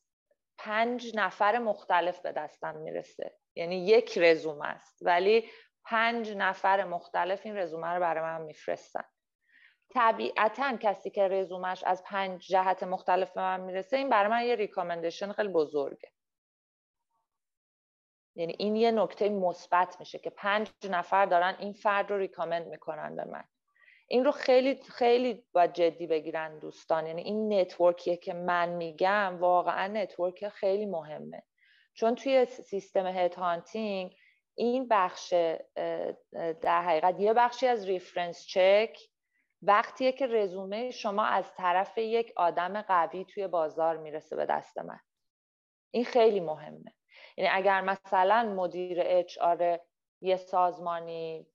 [0.58, 3.38] پنج نفر مختلف به دستم می‌رسه.
[3.56, 4.98] یعنی یک رزومه است.
[5.02, 5.50] ولی
[5.86, 9.04] پنج نفر مختلف این رزومه رو برای من میفرستن.
[9.90, 14.56] طبیعتا کسی که رزومش از پنج جهت مختلف به من می‌رسه این برای من یه
[14.56, 16.12] ریکامندیشن خیلی بزرگه.
[18.36, 23.16] یعنی این یه نکته مثبت میشه که پنج نفر دارن این فرد رو recommend می‌کنن
[23.16, 23.44] به من.
[24.12, 27.08] این رو خیلی خیلی باید جدی بگیرن دوستان.
[27.08, 31.44] یعنی این network یه که من میگم واقعا network خیلی مهمه.
[31.94, 34.16] چون توی سیستم hunting
[34.56, 35.34] این بخش
[36.62, 39.00] در حقیقت یه بخشی از reference check
[39.62, 45.00] وقتیه که رزومه شما از طرف یک آدم قوی توی بازار می‌رسه به دست من.
[45.92, 46.94] این خیلی مهمه.
[47.38, 49.80] یعنی اگر مثلا مدیر اچ آر
[50.22, 51.48] یه سازمانی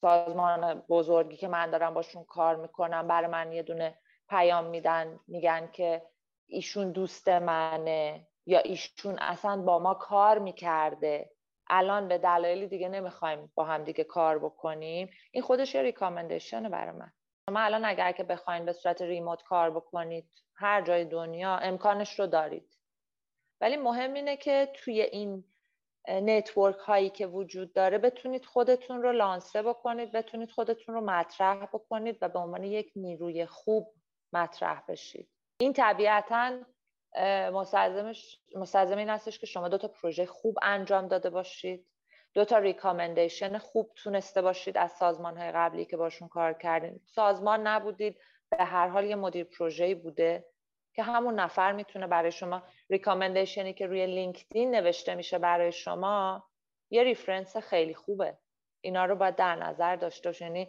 [0.00, 5.70] سازمان بزرگی که من دارم باشون کار می‌کنم برای من یه دونه پیام میدن میگن
[5.72, 6.02] که
[6.46, 11.30] ایشون دوست منه یا ایشون اصلا با ما کار می‌کرده.
[11.68, 15.10] الان به دلایلی دیگه نمی‌خوایم با هم دیگه کار بکنیم.
[15.32, 17.12] این خودش یه ریکامندیشنه برای من.
[17.50, 22.26] شما الان اگر که بخواین به صورت ریموت کار بکنید هر جای دنیا امکانش رو
[22.26, 22.76] دارید.
[23.60, 25.44] ولی مهم اینه که توی این
[26.08, 32.18] network هایی که وجود داره بتونید خودتون رو لانسه بکنید بتونید خودتون رو مطرح بکنید
[32.20, 33.94] و به عنوان یک نیروی خوب
[34.32, 35.28] مطرح بشید.
[35.58, 36.58] این طبیعتا
[38.54, 41.86] مستلزم این هستش که شما دو تا پروژه خوب انجام داده باشید.
[42.34, 47.00] دو تا recommendation خوب تونسته باشید از سازمان های قبلی که باشون کار کردین.
[47.06, 48.18] سازمان نبودید
[48.50, 50.44] به هر حال یه مدیر پروژه‌ای بوده.
[50.94, 56.44] که همون نفر می‌تونه برای شما recommendation ی که روی لینکدین نوشته میشه برای شما
[56.90, 58.38] یه reference خیلی خوبه.
[58.80, 60.68] اینا رو باید در نظر داشته باشید یعنی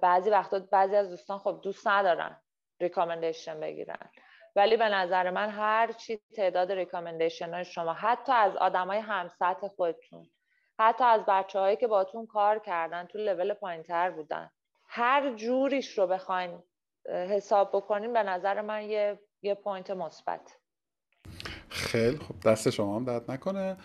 [0.00, 2.40] بعضی وقتا بعضی از دوستان خب دوست ندارن
[2.80, 4.10] recommendation بگیرن.
[4.56, 10.30] ولی به نظر من هر چی تعداد recommendation های شما حتی از آدمای هم‌سطح خودتون
[10.78, 14.50] حتی از بچه هایی که باتون کار کردن تو لول پایین تر بودن
[14.88, 16.62] هر جوریش رو بخواین
[17.08, 20.56] حساب بکنیم به نظر من یه, یه point مثبت.
[21.68, 23.76] خیلی خب دست شما هم درد نکنه.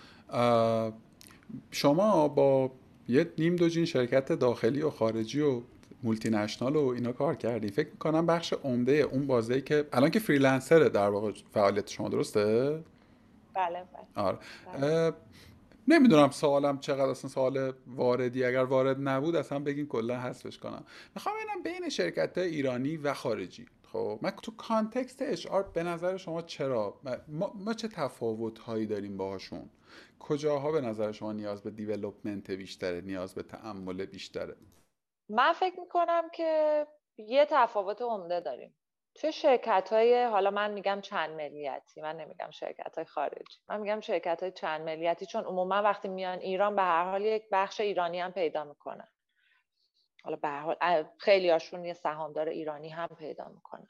[1.72, 2.72] شما با
[3.08, 5.62] یه نیم دوجین شرکت داخلی و خارجی و
[6.04, 7.68] multinational و اینا کار کردی.
[7.68, 12.10] فکر می‌کنم بخش عمده اون بازه که الان که freelancer ه در واقع فعالیت شما
[12.10, 12.70] درسته؟
[13.54, 13.84] بله
[14.16, 14.26] بله.
[14.26, 14.38] آره.
[14.74, 15.14] بله.
[15.88, 18.44] نمی‌دونم سوالم چقدر اصلا سوال واردیه.
[18.44, 20.84] اگر وارد نبود اصلا بگین کلا حذفش کنم.
[21.16, 23.66] می‌خوام ببینم بین شرکت ایرانی و خارجی.
[23.92, 29.18] خب من تو context HR به نظر شما چرا؟ ما, ما چه تفاوت هایی داریم
[29.18, 29.70] باهاشون؟
[30.20, 34.56] کجاها به نظر شما نیاز به development بیشتره نیاز به تأمل بیشتره؟
[35.30, 36.88] من فکر می‌کنم که
[37.18, 38.76] یه تفاوت عمده داریم.
[39.16, 43.60] توی شرکت های حالا من میگم چند ملیتی من نمیگم شرکت های خارجی.
[43.70, 47.44] من میگم شرکت های چند ملیتی چون عموما وقتی میان ایران به هر حال یک
[47.52, 49.08] بخش ایرانی هم پیدا می‌کنن.
[50.24, 53.88] حالا به هر حال خیلی هاشون یه سهامدار ایرانی هم پیدا می‌کنن.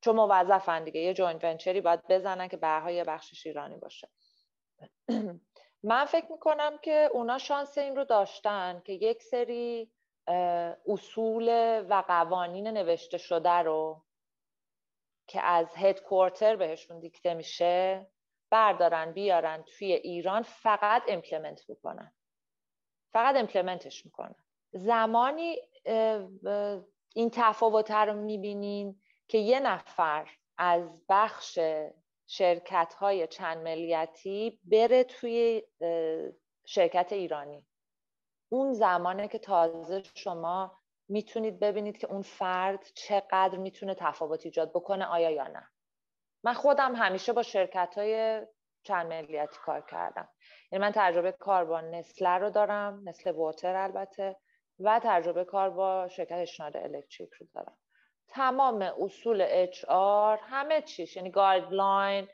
[0.00, 4.08] چون موظفن دیگه یه joint venture ی باید بزنن که به یه بخشش ایرانی باشه.
[5.82, 9.92] من فکر می‌کنم که اونا شانس این رو داشتن که یک سری
[10.86, 11.48] اصول
[11.88, 14.04] و قوانین نوشته شده رو
[15.26, 18.06] که از headquarter بهشون دیکته میشه
[18.50, 22.14] بردارن بیارن توی ایران فقط implement بکنن
[23.12, 24.43] فقط امپلمنتش می‌کنن.
[24.74, 25.56] زمانی
[27.14, 31.58] این تفاوت رو می‌بینین که یه نفر از بخش
[32.26, 35.62] شرکت های چند ملیتی بره توی
[36.66, 37.66] شرکت ایرانی.
[38.48, 45.04] اون زمانه که تازه شما می‌تونید ببینید که اون فرد چقدر می‌تونه تفاوت ایجاد بکنه
[45.04, 45.70] آیا یا نه.
[46.44, 48.42] من خودم همیشه با شرکت های
[48.82, 50.28] چند ملیتی کار کردم.
[50.72, 54.36] یعنی من تجربه کار با نستله رو دارم Nestlé Waters البته.
[54.80, 57.76] و تجربه کار با شرکت اشنایدر الکتریک رو دارم.
[58.28, 62.28] تمام اصول HR همه چیش یعنی guideline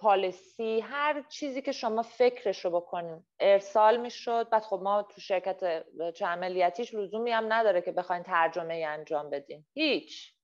[0.00, 3.24] policy هر چیزی که شما فکرش رو بکنین.
[3.40, 8.74] ارسال می‌شد بعد خب ما تو شرکت چند ملیتیش لزومی هم نداره که بخواین ترجمه
[8.74, 9.64] ای انجام بدین.
[9.74, 10.34] هیچ.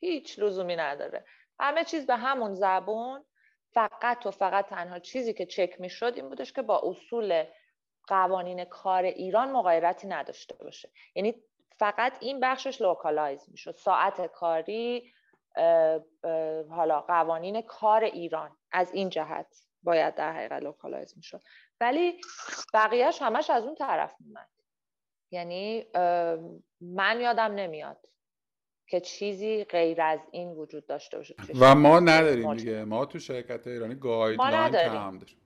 [0.00, 1.24] هیچ لزومی نداره.
[1.58, 3.24] همه چیز به همون زبون
[3.72, 7.44] فقط و فقط تنها چیزی که چک می‌شد این بودش که با اصول
[8.10, 10.90] قوانین کار ایران مغایرتی نداشته باشه.
[11.14, 11.34] یعنی
[11.78, 13.74] فقط این بخشش localize می‌شد.
[13.76, 15.12] ساعت کاری
[16.70, 21.42] حالا قوانین کار ایران از این جهت باید در حقیقت localize می‌شد.
[21.80, 22.20] ولی
[22.74, 24.48] بقیهش همش از اون طرف میومد
[25.30, 25.86] یعنی
[26.80, 28.06] من یادم نمیاد
[28.86, 31.34] که چیزی غیر از این وجود داشته باشه.
[31.60, 32.84] و ما نداریم دیگه.
[32.84, 35.39] ما تو شرکت ایرانی guideline هم داریم.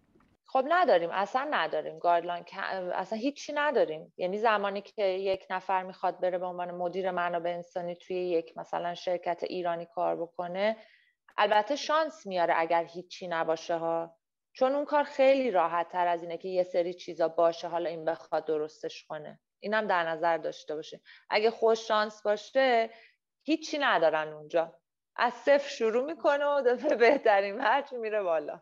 [0.55, 2.45] خب نداریم اصلا نداریم guideline
[2.92, 4.12] اصلا هیچی نداریم.
[4.16, 8.94] یعنی زمانی که یک نفر می‌خواد بره به عنوان مدیر منابع انسانی توی یک مثلا
[8.94, 10.76] شرکت ایرانی کار بکنه
[11.36, 14.16] البته شانس میاره اگر هیچی نباشه ها.
[14.52, 18.05] چون اون کار خیلی راحت تر از اینه که یه سری چیزا باشه حالا این
[18.05, 19.40] بخواد درستش کنه.
[19.61, 21.00] اینم در نظر داشته باشه
[21.30, 22.90] اگه خوش شانس باشه
[23.42, 24.78] هیچی ندارن اونجا.
[25.16, 28.61] از صفر شروع می‌کنه و دفعه بهترین هرچی میره بالا.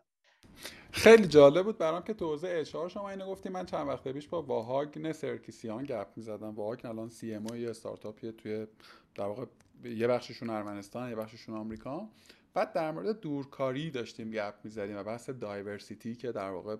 [0.91, 3.49] خیلی جالب بود برام که تو اشعار شما اینو گفتی.
[3.49, 6.55] من چند وقت پیش با واهاگ سرکیسیان گپ می‌زدم.
[6.55, 8.67] واهاگ الان سی ام یه استارتاپیه توی
[9.15, 9.45] در واقع
[9.83, 12.09] یه بخششون ارمنستان یه بخششون آمریکا.
[12.53, 16.75] بعد در مورد دورکاری داشتیم گپ می‌زدیم و بحث دایورسیتی که در واقع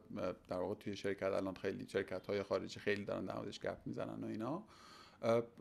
[0.48, 4.24] در واقع توی شرکت الان خیلی شرکت های خارجی خیلی دارن در موردش گپ می‌زنن
[4.24, 4.64] و اینا.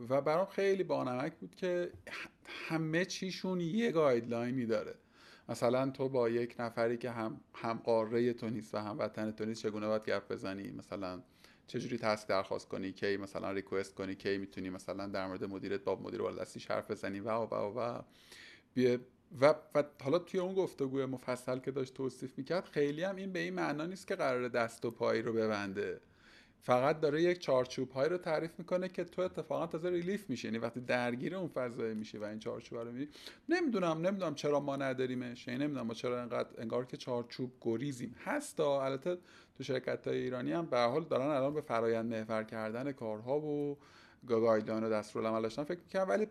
[0.09, 1.93] و برام خیلی بانمک بود که
[2.47, 4.95] همه چیشون یه گایدلاینی داره.
[5.53, 9.45] مثلا تو با یک نفری که هم هم قاره تو نیست و هم وطن تو
[9.45, 11.23] نیست چگونه باید گپ بزنی؟ مثلا
[11.67, 15.97] چجوری تسک درخواست کنی؟ کی مثلا ریکوست کنی؟ کی می‌تونی مثلا در مورد مدیرت با
[15.97, 18.03] مدیر بالادستی حرف بزنی؟ و و و و.
[19.41, 23.39] و, و حالا توی اون گفتگوی مفصل که داشت توصیف می‌کرد خیلی هم این به
[23.39, 26.01] این معنا نیست که قرار دست و پایی رو ببنده.
[26.65, 30.59] فقط داره یک چارچوب هایی رو تعریف می‌کنه که تو اتفاقا تازه relief میشه یعنی
[30.59, 33.09] وقتی درگیر اون فضای میشه و این چارچوب رو می‌بینی.
[33.49, 35.49] نمی‌دونم نمی‌دونم چرا ما نداریمش.
[35.49, 38.15] یعنی نمی‌دونم ما چرا انقدر انگار که چارچوب گریزیم.
[38.25, 39.19] هستا البته
[39.57, 43.79] تو شرکت های ایرانی هم به حال دارن الان به فرایند محور کردن کارها و
[44.27, 46.09] guideline و دستورالعمل داشتن فکر می‌کنم.
[46.09, 46.27] ولی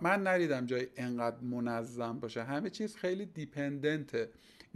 [0.00, 2.42] من ندیدم جای انقدر منظم باشه.
[2.42, 4.30] همه چیز خیلی dependent ه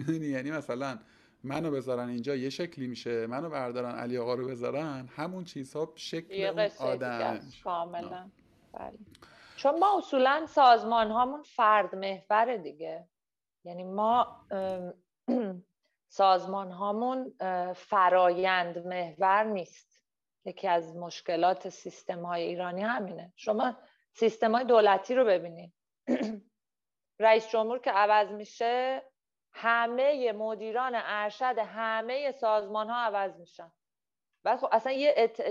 [0.09, 0.99] یعنی مثلا
[1.45, 3.27] منو بذارن اینجا یه شکلی میشه.
[3.27, 5.09] منو بردارن علی آقا رو بذارن.
[5.17, 7.41] همون چیزها شکل اون آدم.
[7.65, 8.31] کاملا.
[8.73, 8.99] بله.
[9.57, 13.09] چون ما اصولا سازمان هامون فرد محور دیگه.
[13.65, 14.47] یعنی ما
[16.09, 17.33] سازمان هامون
[17.75, 20.03] فرایند محور نیست.
[20.45, 23.33] یکی از مشکلات سیستم های ایرانی همینه.
[23.37, 23.77] شما
[24.13, 25.73] سیستم های دولتی رو ببینید.
[27.21, 29.03] رئیس جمهور که عوض میشه
[29.55, 33.73] همه مدیران ارشد همه سازمان ها عوض میشن.
[34.45, 35.43] و خب اصلا یه ات...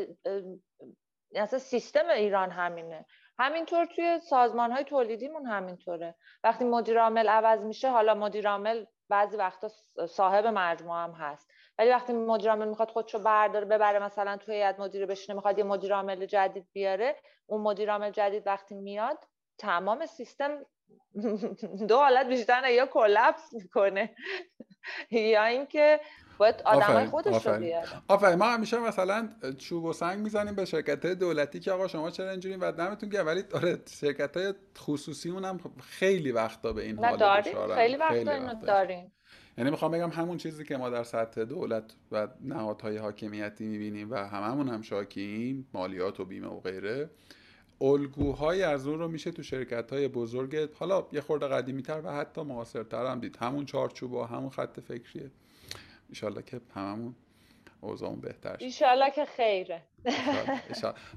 [1.35, 3.05] اصلا سیستم ایران همینه.
[3.39, 6.15] همینطور توی سازمان های تولیدیمون همینطوره.
[6.43, 9.69] وقتی مدیر عامل عوض میشه حالا مدیر عامل بعضی وقتا
[10.09, 11.51] صاحب مجموعه هم هست.
[11.77, 15.63] ولی وقتی مدیر عامل می‌خواد خودشو برداره ببره مثلا توی هیئت مدیره بشینه می‌خواد یه
[15.63, 19.17] مدیر عامل جدید بیاره اون مدیر عامل جدید وقتی میاد
[19.57, 20.65] تمام سیستم
[21.87, 24.15] دو حالت بیشتر یا کلپس می‌کنه.
[25.11, 25.99] یا اینکه
[26.37, 27.87] باید آدمای خودش رو بیاره.
[28.07, 32.31] آفرین ما همیشه مثلا چوب و سنگ می‌زنیم به شرکت دولتی که آقا شما چرا
[32.31, 37.17] اینجوری و دمتون گرم؟ ولی آره شرکت های خصوصی هم خیلی وقتا به این حال
[37.17, 37.75] داریم.
[37.75, 39.11] خیلی وقتا اینو داریم.
[39.57, 44.15] یعنی می‌خوام بگم همون چیزی که ما در سطح دولت و نهادهای حاکمیتی می‌بینیم و
[44.15, 47.09] هممون هم شاکیم مالیات و بیمه و غیره.
[47.81, 52.11] الگوهای از اون رو میشه تو شرکت های بزرگ حالا یه خورده قدیمی تر و
[52.13, 53.37] حتی معاصرتر هم دید.
[53.41, 55.31] همون چارچوب و همون خط فکریه.
[56.09, 57.15] ایشالله که هممون
[57.81, 59.81] اوضاعمون بهتر شد ایشالله که خیره.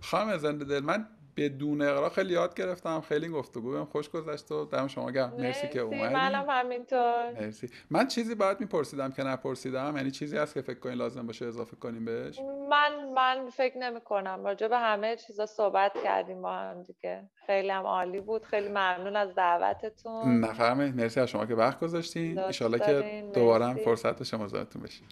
[0.01, 4.65] خانم زنده دل من بدون اقرا خیلی یاد گرفتم خیلی گفتگو بهم خوش گذشت و
[4.65, 5.35] دم شما گرم.
[5.39, 6.15] مرسی که اومدی.
[6.15, 7.33] منم همینطور.
[7.41, 7.71] مرسی.
[7.91, 11.77] من چیزی باید میپرسیدم که نپرسیدم یعنی چیزی هست که فکر کنین لازم باشه اضافه
[11.77, 12.39] کنیم بهش؟
[12.71, 17.23] من من فکر نمی کنم راجع به همه چیزا صحبت کردیم با هم دیگه.
[17.47, 18.45] خیلی هم عالی بود.
[18.45, 20.41] خیلی ممنون از دعوتتون.
[20.41, 22.39] نفرمایید مرسی از شما که وقت گذاشتین.
[22.39, 25.07] ان که دوباره هم فرصت شما زارتون بشین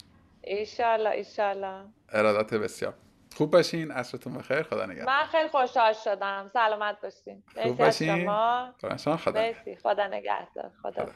[0.44, 2.94] ان شاء ارادت بسیار.
[3.34, 5.06] خوب باشین عصرتون بخیر خدا نگهدار.
[5.06, 6.50] من خیلی خوشحال شدم.
[6.52, 7.42] سلامت باشین.
[7.62, 8.24] خوب باشین.
[8.24, 8.74] شما.
[8.80, 9.52] خدا
[9.82, 10.70] خدا نگهدار.
[10.82, 11.06] خدا